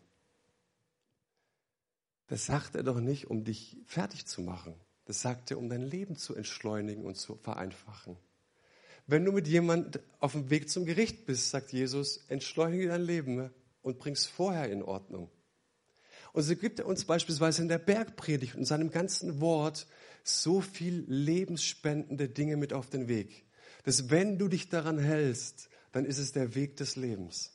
Das 2.28 2.46
sagt 2.46 2.76
er 2.76 2.84
doch 2.84 3.00
nicht, 3.00 3.28
um 3.28 3.44
dich 3.44 3.78
fertig 3.86 4.28
zu 4.28 4.42
machen. 4.42 4.76
Das 5.06 5.22
sagt 5.22 5.50
er, 5.50 5.58
um 5.58 5.68
dein 5.68 5.82
Leben 5.82 6.16
zu 6.16 6.36
entschleunigen 6.36 7.04
und 7.04 7.16
zu 7.16 7.36
vereinfachen. 7.36 8.18
Wenn 9.10 9.26
du 9.26 9.32
mit 9.32 9.48
jemand 9.48 10.02
auf 10.20 10.34
dem 10.34 10.52
Weg 10.52 10.70
zum 10.70 10.86
Gericht 10.86 11.26
bist, 11.26 11.50
sagt 11.50 11.74
Jesus, 11.74 12.26
entschleunige 12.28 12.90
dein 12.90 13.02
Leben 13.02 13.50
und 13.82 13.98
bring 13.98 14.14
es 14.14 14.28
vorher 14.28 14.70
in 14.70 14.84
Ordnung. 14.84 15.32
Und 16.32 16.44
so 16.44 16.56
gibt 16.56 16.78
er 16.78 16.86
uns 16.86 17.06
beispielsweise 17.06 17.64
in 17.64 17.70
der 17.70 17.80
Bergpredigt 17.80 18.54
und 18.54 18.66
seinem 18.66 18.92
ganzen 18.92 19.42
Wort 19.42 19.88
so 20.24 20.62
viel 20.62 21.06
lebensspendende 21.08 22.30
Dinge 22.30 22.56
mit 22.56 22.72
auf 22.72 22.88
den 22.92 23.08
Weg, 23.08 23.46
dass 23.84 24.12
wenn 24.12 24.38
du 24.38 24.48
dich 24.48 24.70
daran 24.70 25.00
hältst, 25.00 25.70
dann 25.92 26.06
ist 26.06 26.20
es 26.20 26.32
der 26.32 26.54
Weg 26.54 26.78
des 26.78 26.96
Lebens. 26.96 27.52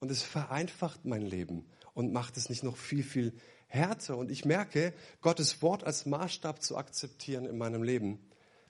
Und 0.00 0.10
es 0.10 0.24
vereinfacht 0.24 1.04
mein 1.04 1.22
Leben 1.22 1.64
und 1.94 2.12
macht 2.12 2.36
es 2.36 2.48
nicht 2.48 2.64
noch 2.64 2.76
viel, 2.76 3.04
viel 3.04 3.34
Härte. 3.68 4.16
Und 4.16 4.32
ich 4.32 4.44
merke, 4.44 4.92
Gottes 5.20 5.62
Wort 5.62 5.84
als 5.84 6.06
Maßstab 6.06 6.60
zu 6.60 6.76
akzeptieren 6.76 7.46
in 7.46 7.56
meinem 7.56 7.84
Leben, 7.84 8.18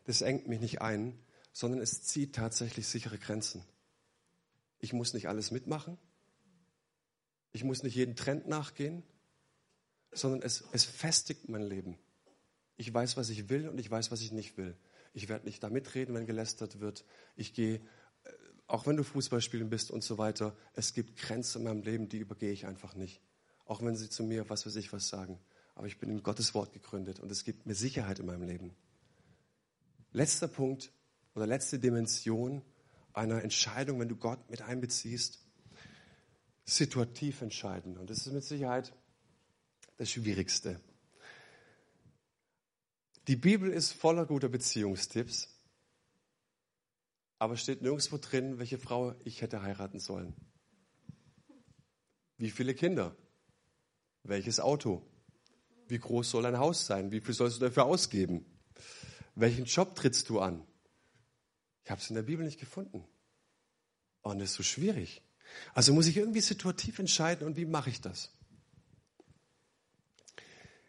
das 0.04 0.20
engt 0.20 0.46
mich 0.46 0.60
nicht 0.60 0.82
ein, 0.82 1.18
sondern 1.56 1.80
es 1.80 2.02
zieht 2.02 2.34
tatsächlich 2.34 2.86
sichere 2.86 3.16
Grenzen. 3.16 3.64
Ich 4.78 4.92
muss 4.92 5.14
nicht 5.14 5.26
alles 5.26 5.50
mitmachen. 5.50 5.96
Ich 7.52 7.64
muss 7.64 7.82
nicht 7.82 7.94
jeden 7.94 8.14
Trend 8.14 8.46
nachgehen, 8.46 9.02
sondern 10.12 10.42
es, 10.42 10.64
es 10.72 10.84
festigt 10.84 11.48
mein 11.48 11.62
Leben. 11.62 11.96
Ich 12.76 12.92
weiß, 12.92 13.16
was 13.16 13.30
ich 13.30 13.48
will 13.48 13.70
und 13.70 13.78
ich 13.78 13.90
weiß, 13.90 14.10
was 14.10 14.20
ich 14.20 14.32
nicht 14.32 14.58
will. 14.58 14.76
Ich 15.14 15.30
werde 15.30 15.46
nicht 15.46 15.62
da 15.62 15.70
mitreden, 15.70 16.14
wenn 16.14 16.26
gelästert 16.26 16.80
wird. 16.80 17.06
Ich 17.36 17.54
gehe, 17.54 17.76
äh, 17.76 17.80
auch 18.66 18.86
wenn 18.86 18.98
du 18.98 19.02
Fußballspielen 19.02 19.70
bist 19.70 19.90
und 19.90 20.04
so 20.04 20.18
weiter, 20.18 20.54
es 20.74 20.92
gibt 20.92 21.16
Grenzen 21.16 21.62
in 21.62 21.64
meinem 21.64 21.80
Leben, 21.80 22.10
die 22.10 22.18
übergehe 22.18 22.52
ich 22.52 22.66
einfach 22.66 22.94
nicht. 22.96 23.22
Auch 23.64 23.80
wenn 23.80 23.96
sie 23.96 24.10
zu 24.10 24.24
mir, 24.24 24.50
was 24.50 24.66
weiß 24.66 24.76
ich, 24.76 24.92
was 24.92 25.08
sagen. 25.08 25.38
Aber 25.74 25.86
ich 25.86 25.98
bin 25.98 26.10
in 26.10 26.22
Gottes 26.22 26.52
Wort 26.52 26.74
gegründet 26.74 27.18
und 27.18 27.32
es 27.32 27.44
gibt 27.44 27.64
mir 27.64 27.74
Sicherheit 27.74 28.18
in 28.18 28.26
meinem 28.26 28.42
Leben. 28.42 28.76
Letzter 30.12 30.48
Punkt 30.48 30.92
oder 31.36 31.46
letzte 31.46 31.78
Dimension 31.78 32.62
einer 33.12 33.42
Entscheidung, 33.42 34.00
wenn 34.00 34.08
du 34.08 34.16
Gott 34.16 34.50
mit 34.50 34.62
einbeziehst, 34.62 35.38
situativ 36.64 37.42
entscheiden. 37.42 37.98
Und 37.98 38.08
das 38.10 38.26
ist 38.26 38.32
mit 38.32 38.42
Sicherheit 38.42 38.94
das 39.98 40.10
Schwierigste. 40.10 40.80
Die 43.28 43.36
Bibel 43.36 43.70
ist 43.70 43.92
voller 43.92 44.24
guter 44.24 44.48
Beziehungstipps, 44.48 45.48
aber 47.38 47.56
steht 47.56 47.82
nirgendwo 47.82 48.16
drin, 48.16 48.58
welche 48.58 48.78
Frau 48.78 49.14
ich 49.24 49.42
hätte 49.42 49.62
heiraten 49.62 49.98
sollen. 49.98 50.34
Wie 52.38 52.50
viele 52.50 52.74
Kinder? 52.74 53.14
Welches 54.22 54.58
Auto? 54.58 55.06
Wie 55.88 55.98
groß 55.98 56.30
soll 56.30 56.46
ein 56.46 56.58
Haus 56.58 56.86
sein? 56.86 57.10
Wie 57.10 57.20
viel 57.20 57.34
sollst 57.34 57.60
du 57.60 57.66
dafür 57.66 57.84
ausgeben? 57.84 58.46
Welchen 59.34 59.66
Job 59.66 59.94
trittst 59.94 60.30
du 60.30 60.40
an? 60.40 60.66
Ich 61.86 61.90
habe 61.92 62.00
es 62.00 62.10
in 62.10 62.16
der 62.16 62.22
Bibel 62.22 62.44
nicht 62.44 62.58
gefunden. 62.58 63.04
Und 64.22 64.40
das 64.40 64.50
ist 64.50 64.56
so 64.56 64.64
schwierig. 64.64 65.22
Also 65.72 65.94
muss 65.94 66.08
ich 66.08 66.16
irgendwie 66.16 66.40
situativ 66.40 66.98
entscheiden 66.98 67.46
und 67.46 67.56
wie 67.56 67.64
mache 67.64 67.90
ich 67.90 68.00
das? 68.00 68.32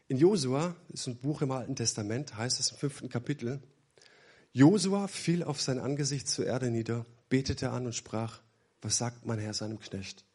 In 0.08 0.18
Josua, 0.18 0.76
das 0.90 1.02
ist 1.02 1.08
ein 1.08 1.18
Buch 1.18 1.44
im 1.44 1.52
Alten 1.52 1.76
Testament, 1.76 2.36
heißt 2.36 2.60
es 2.60 2.72
im 2.72 2.78
fünften 2.78 3.10
Kapitel, 3.10 3.62
Josua 4.54 5.08
fiel 5.08 5.44
auf 5.44 5.62
sein 5.62 5.78
Angesicht 5.78 6.28
zur 6.28 6.48
Erde 6.48 6.72
nieder, 6.72 7.06
betete 7.30 7.70
an 7.70 7.86
und 7.86 7.94
sprach, 7.94 8.42
was 8.82 8.98
sagt 8.98 9.24
mein 9.24 9.38
Herr 9.38 9.54
seinem 9.54 9.78
Knecht? 9.80 10.26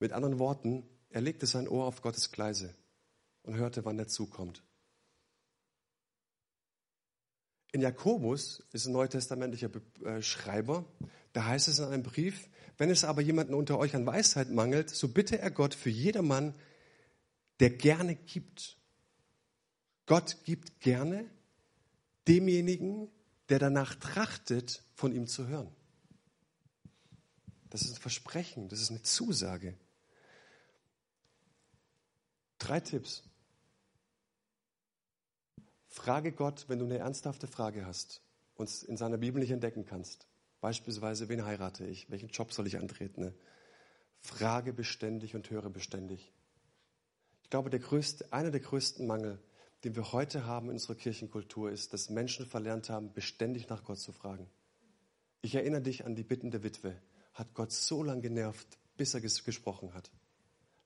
Mit 0.00 0.12
anderen 0.12 0.38
Worten, 0.38 0.86
er 1.08 1.22
legte 1.22 1.46
sein 1.46 1.66
Ohr 1.66 1.86
auf 1.86 2.02
Gottes 2.02 2.30
Gleise 2.30 2.74
und 3.42 3.54
hörte, 3.54 3.86
wann 3.86 3.98
er 3.98 4.06
zukommt. 4.06 4.62
In 7.74 7.80
Jakobus 7.80 8.62
ist 8.72 8.86
ein 8.86 8.92
neutestamentlicher 8.92 9.68
äh, 10.04 10.22
Schreiber, 10.22 10.84
da 11.32 11.46
heißt 11.46 11.66
es 11.66 11.80
in 11.80 11.86
einem 11.86 12.04
Brief, 12.04 12.48
wenn 12.78 12.88
es 12.88 13.02
aber 13.02 13.20
jemanden 13.20 13.52
unter 13.52 13.80
euch 13.80 13.96
an 13.96 14.06
Weisheit 14.06 14.48
mangelt, 14.52 14.90
so 14.90 15.08
bitte 15.08 15.40
er 15.40 15.50
Gott 15.50 15.74
für 15.74 15.90
jedermann, 15.90 16.54
der 17.58 17.70
gerne 17.70 18.14
gibt. 18.14 18.76
Gott 20.06 20.36
gibt 20.44 20.78
gerne 20.82 21.28
demjenigen, 22.28 23.10
der 23.48 23.58
danach 23.58 23.96
trachtet, 23.96 24.84
von 24.94 25.10
ihm 25.10 25.26
zu 25.26 25.48
hören. 25.48 25.74
Das 27.70 27.82
ist 27.82 27.96
ein 27.96 28.00
Versprechen, 28.00 28.68
das 28.68 28.80
ist 28.80 28.90
eine 28.90 29.02
Zusage. 29.02 29.74
Drei 32.60 32.78
Tipps. 32.78 33.24
Frage 35.94 36.32
Gott, 36.32 36.64
wenn 36.66 36.80
du 36.80 36.86
eine 36.86 36.98
ernsthafte 36.98 37.46
Frage 37.46 37.86
hast 37.86 38.20
und 38.56 38.82
in 38.82 38.96
seiner 38.96 39.16
Bibel 39.16 39.40
nicht 39.40 39.52
entdecken 39.52 39.84
kannst. 39.84 40.26
Beispielsweise, 40.60 41.28
wen 41.28 41.46
heirate 41.46 41.86
ich? 41.86 42.10
Welchen 42.10 42.30
Job 42.30 42.52
soll 42.52 42.66
ich 42.66 42.78
antreten? 42.78 43.32
Frage 44.18 44.72
beständig 44.72 45.36
und 45.36 45.48
höre 45.50 45.70
beständig. 45.70 46.32
Ich 47.44 47.50
glaube, 47.50 47.70
der 47.70 47.78
größte, 47.78 48.32
einer 48.32 48.50
der 48.50 48.60
größten 48.60 49.06
Mangel, 49.06 49.38
den 49.84 49.94
wir 49.94 50.12
heute 50.12 50.46
haben 50.46 50.66
in 50.66 50.72
unserer 50.72 50.96
Kirchenkultur, 50.96 51.70
ist, 51.70 51.92
dass 51.92 52.10
Menschen 52.10 52.44
verlernt 52.44 52.90
haben, 52.90 53.12
beständig 53.12 53.68
nach 53.68 53.84
Gott 53.84 54.00
zu 54.00 54.10
fragen. 54.10 54.50
Ich 55.42 55.54
erinnere 55.54 55.82
dich 55.82 56.04
an 56.04 56.16
die 56.16 56.24
Bitten 56.24 56.50
der 56.50 56.64
Witwe. 56.64 57.00
Hat 57.34 57.54
Gott 57.54 57.70
so 57.70 58.02
lange 58.02 58.20
genervt, 58.20 58.78
bis 58.96 59.14
er 59.14 59.20
gesprochen 59.20 59.94
hat. 59.94 60.10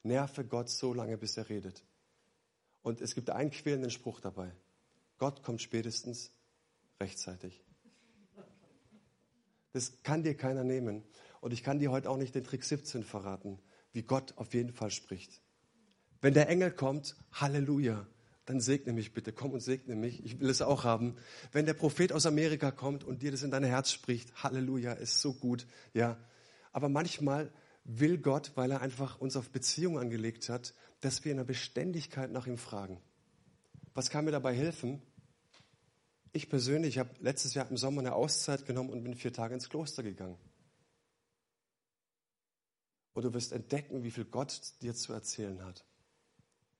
Nerve 0.03 0.44
Gott 0.44 0.68
so 0.68 0.92
lange, 0.92 1.16
bis 1.16 1.38
er 1.38 1.49
redet. 1.49 1.83
Und 2.83 3.01
es 3.01 3.14
gibt 3.14 3.31
einen 3.31 3.51
quälenden 3.51 3.90
Spruch 3.90 4.21
dabei. 4.21 4.53
Gott 5.19 5.43
kommt 5.43 5.61
spätestens 5.61 6.33
rechtzeitig. 7.01 7.65
Das 9.73 10.03
kann 10.03 10.23
dir 10.23 10.37
keiner 10.37 10.65
nehmen. 10.65 11.05
Und 11.41 11.53
ich 11.53 11.63
kann 11.63 11.79
dir 11.79 11.91
heute 11.91 12.11
auch 12.11 12.17
nicht 12.17 12.35
den 12.35 12.45
Trick 12.45 12.65
17 12.65 13.05
verraten, 13.05 13.61
wie 13.93 14.03
Gott 14.03 14.37
auf 14.37 14.55
jeden 14.55 14.73
Fall 14.73 14.91
spricht. 14.91 15.41
Wenn 16.21 16.35
der 16.35 16.49
Engel 16.49 16.73
kommt, 16.73 17.17
Halleluja, 17.33 18.07
dann 18.45 18.61
segne 18.61 18.93
mich 18.93 19.13
bitte, 19.13 19.33
komm 19.33 19.53
und 19.53 19.61
segne 19.61 19.95
mich, 19.95 20.25
ich 20.25 20.41
will 20.41 20.49
es 20.49 20.63
auch 20.63 20.83
haben. 20.83 21.17
Wenn 21.53 21.67
der 21.67 21.75
Prophet 21.75 22.13
aus 22.13 22.27
Amerika 22.27 22.71
kommt 22.71 23.05
und 23.05 23.23
dir 23.23 23.31
das 23.31 23.43
in 23.43 23.51
dein 23.51 23.63
Herz 23.63 23.93
spricht, 23.93 24.43
Halleluja, 24.43 24.95
ist 24.95 25.21
so 25.21 25.35
gut, 25.35 25.67
ja. 25.93 26.17
Aber 26.73 26.89
manchmal 26.89 27.53
will 27.85 28.19
Gott, 28.19 28.53
weil 28.55 28.71
er 28.71 28.81
einfach 28.81 29.21
uns 29.21 29.37
auf 29.37 29.51
Beziehung 29.51 29.99
angelegt 29.99 30.49
hat, 30.49 30.75
dass 31.01 31.25
wir 31.25 31.33
in 31.33 31.39
der 31.39 31.45
Beständigkeit 31.45 32.33
nach 32.33 32.47
ihm 32.47 32.59
fragen. 32.59 33.01
Was 33.95 34.11
kann 34.11 34.25
mir 34.25 34.33
dabei 34.33 34.55
helfen? 34.55 35.03
Ich 36.33 36.49
persönlich 36.49 36.99
habe 36.99 37.11
letztes 37.21 37.55
Jahr 37.55 37.69
im 37.71 37.77
Sommer 37.77 38.01
eine 38.01 38.14
Auszeit 38.14 38.67
genommen 38.67 38.91
und 38.91 39.03
bin 39.03 39.14
vier 39.14 39.33
Tage 39.33 39.55
ins 39.55 39.69
Kloster 39.69 40.03
gegangen. 40.03 40.38
Und 43.14 43.25
du 43.25 43.33
wirst 43.35 43.53
entdecken, 43.53 44.05
wie 44.05 44.11
viel 44.11 44.25
Gott 44.25 44.75
dir 44.83 44.95
zu 44.95 45.12
erzählen 45.12 45.64
hat. 45.64 45.85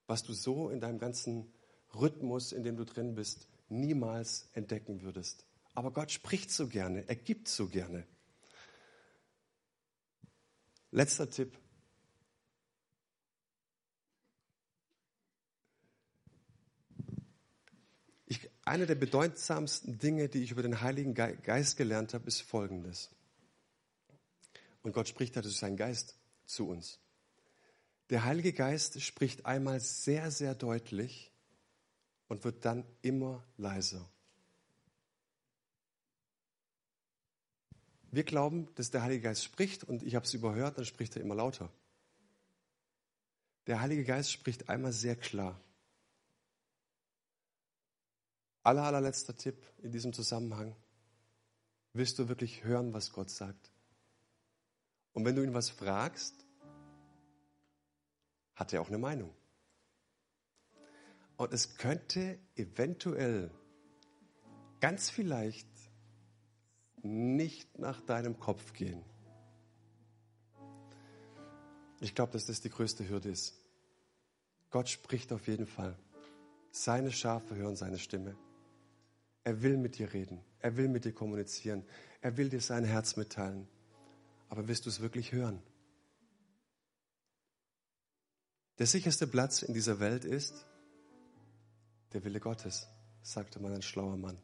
Was 0.06 0.22
du 0.22 0.32
so 0.32 0.70
in 0.70 0.80
deinem 0.80 0.98
ganzen 0.98 1.52
Rhythmus, 1.94 2.52
in 2.52 2.62
dem 2.62 2.76
du 2.76 2.84
drin 2.84 3.14
bist, 3.14 3.48
niemals 3.68 4.48
entdecken 4.52 5.02
würdest. 5.02 5.44
Aber 5.74 5.92
Gott 5.92 6.11
spricht 6.11 6.50
so 6.50 6.68
gerne, 6.68 7.08
er 7.08 7.16
gibt 7.16 7.48
so 7.48 7.68
gerne. 7.68 8.06
Letzter 10.90 11.28
Tipp. 11.28 11.58
Eine 18.68 18.85
der 18.85 18.96
bedeutsamsten 18.96 19.98
Dinge, 19.98 20.28
die 20.28 20.42
ich 20.42 20.50
über 20.50 20.61
den 20.61 20.83
Heiligen 20.83 21.14
Geist 21.14 21.78
gelernt 21.78 22.12
habe, 22.12 22.26
ist 22.26 22.42
folgendes. 22.42 23.09
Und 24.83 24.92
Gott 24.92 25.09
spricht 25.09 25.37
ja 25.37 25.42
durch 25.42 25.57
seinen 25.57 25.78
Geist 25.78 26.18
zu 26.44 26.68
uns. 26.68 26.98
Der 28.11 28.24
Heilige 28.24 28.52
Geist 28.52 29.00
spricht 29.00 29.46
einmal 29.46 29.81
sehr, 29.81 30.31
sehr 30.31 30.54
deutlich 30.54 31.33
und 32.28 32.44
wird 32.44 32.66
dann 32.66 32.85
immer 33.00 33.42
leiser. 33.57 34.07
Wir 38.11 38.24
glauben, 38.24 38.68
dass 38.74 38.90
der 38.90 39.02
Heilige 39.02 39.22
Geist 39.22 39.44
spricht 39.44 39.85
und 39.85 40.02
ich 40.02 40.14
habe 40.14 40.26
es 40.26 40.35
überhört, 40.35 40.76
dann 40.76 40.85
spricht 40.85 41.16
er 41.16 41.22
immer 41.22 41.35
lauter. 41.35 41.72
Der 43.66 43.81
Heilige 43.81 44.04
Geist 44.04 44.31
spricht 44.31 44.68
einmal 44.68 44.92
sehr 44.92 45.16
klar. 45.16 45.59
Aller, 48.68 48.83
allerletzter 48.83 49.35
Tipp 49.35 49.64
in 49.78 49.92
diesem 49.92 50.12
Zusammenhang. 50.12 50.76
Willst 51.94 52.18
du 52.18 52.28
wirklich 52.28 52.64
hören, 52.64 52.92
was 52.92 53.14
Gott 53.14 53.31
sagt? 53.31 53.72
Und 55.14 55.24
wenn 55.24 55.35
du 55.35 55.42
ihn 55.42 55.54
was 55.54 55.70
fragst, 55.70 56.35
hat 58.55 58.74
er 58.74 58.82
auch 58.82 58.88
eine 58.88 58.99
Meinung. 58.99 59.34
Und 61.38 61.51
es 61.55 61.78
könnte 61.78 62.38
eventuell, 62.57 63.51
ganz 64.80 65.09
vielleicht, 65.09 65.66
nicht 67.01 67.78
nach 67.78 68.03
deinem 68.03 68.38
Kopf 68.38 68.74
gehen. 68.74 69.03
Ich 72.01 72.14
glaube, 72.14 72.32
dass 72.32 72.45
das 72.45 72.61
die 72.61 72.68
größte 72.68 73.09
Hürde 73.09 73.30
ist. 73.30 73.55
Gott 74.68 74.90
spricht 74.90 75.32
auf 75.32 75.47
jeden 75.47 75.66
Fall. 75.66 75.99
Seine 76.70 77.12
Schafe 77.12 77.57
hören 77.57 77.74
seine 77.74 77.99
Stimme. 77.99 78.36
Er 79.45 79.62
will 79.62 79.76
mit 79.76 79.99
dir 79.99 80.12
reden. 80.12 80.45
Er 80.61 80.76
will 80.76 80.89
mit 80.89 81.05
dir 81.05 81.12
kommunizieren. 81.12 81.84
Er 82.20 82.36
will 82.36 82.49
dir 82.49 82.61
sein 82.61 82.84
Herz 82.84 83.16
mitteilen. 83.16 83.68
Aber 84.49 84.68
wirst 84.68 84.86
du 84.86 84.91
es 84.91 85.01
wirklich 85.01 85.32
hören? 85.32 85.62
Der 88.78 88.86
sicherste 88.86 89.26
Platz 89.26 89.62
in 89.62 89.74
dieser 89.74 90.01
Welt 90.01 90.24
ist 90.24 90.66
der 92.12 92.24
Wille 92.24 92.41
Gottes, 92.41 92.89
sagte 93.22 93.61
mal 93.61 93.74
ein 93.74 93.82
schlauer 93.82 94.16
Mann. 94.16 94.39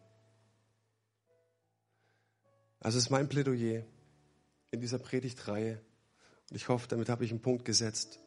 Also 2.81 2.99
ist 2.99 3.11
mein 3.11 3.29
Plädoyer 3.29 3.85
in 4.71 4.81
dieser 4.81 4.99
Predigtreihe 4.99 5.81
Und 6.51 6.57
ich 6.57 6.69
hoffe, 6.69 6.89
damit 6.89 7.09
habe 7.09 7.25
ich 7.25 7.31
einen 7.31 7.41
Punkt 7.41 7.65
gesetzt. 7.65 8.21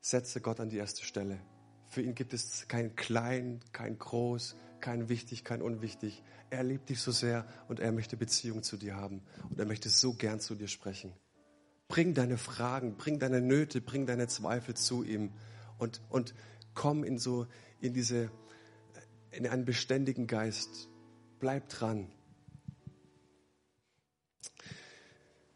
Setze 0.00 0.40
Gott 0.40 0.60
an 0.60 0.70
die 0.70 0.78
erste 0.78 1.04
Stelle. 1.04 1.40
Für 1.88 2.00
ihn 2.00 2.14
gibt 2.14 2.32
es 2.32 2.66
kein 2.68 2.96
Klein, 2.96 3.60
kein 3.72 3.98
Groß, 3.98 4.56
kein 4.82 5.08
Wichtig, 5.08 5.44
kein 5.44 5.62
Unwichtig. 5.62 6.22
Er 6.50 6.62
liebt 6.62 6.90
dich 6.90 7.00
so 7.00 7.10
sehr 7.10 7.46
und 7.68 7.80
er 7.80 7.92
möchte 7.92 8.18
Beziehung 8.18 8.62
zu 8.62 8.76
dir 8.76 8.96
haben. 8.96 9.22
Und 9.48 9.58
er 9.58 9.64
möchte 9.64 9.88
so 9.88 10.12
gern 10.12 10.40
zu 10.40 10.54
dir 10.54 10.68
sprechen. 10.68 11.14
Bring 11.88 12.12
deine 12.12 12.36
Fragen, 12.36 12.96
bring 12.96 13.18
deine 13.18 13.40
Nöte, 13.40 13.80
bring 13.80 14.06
deine 14.06 14.28
Zweifel 14.28 14.74
zu 14.74 15.02
ihm 15.02 15.30
und, 15.78 16.02
und 16.10 16.34
komm 16.74 17.04
in 17.04 17.18
so, 17.18 17.46
in 17.80 17.94
diese, 17.94 18.30
in 19.30 19.46
einen 19.46 19.64
beständigen 19.64 20.26
Geist. 20.26 20.88
Bleib 21.38 21.68
dran. 21.68 22.10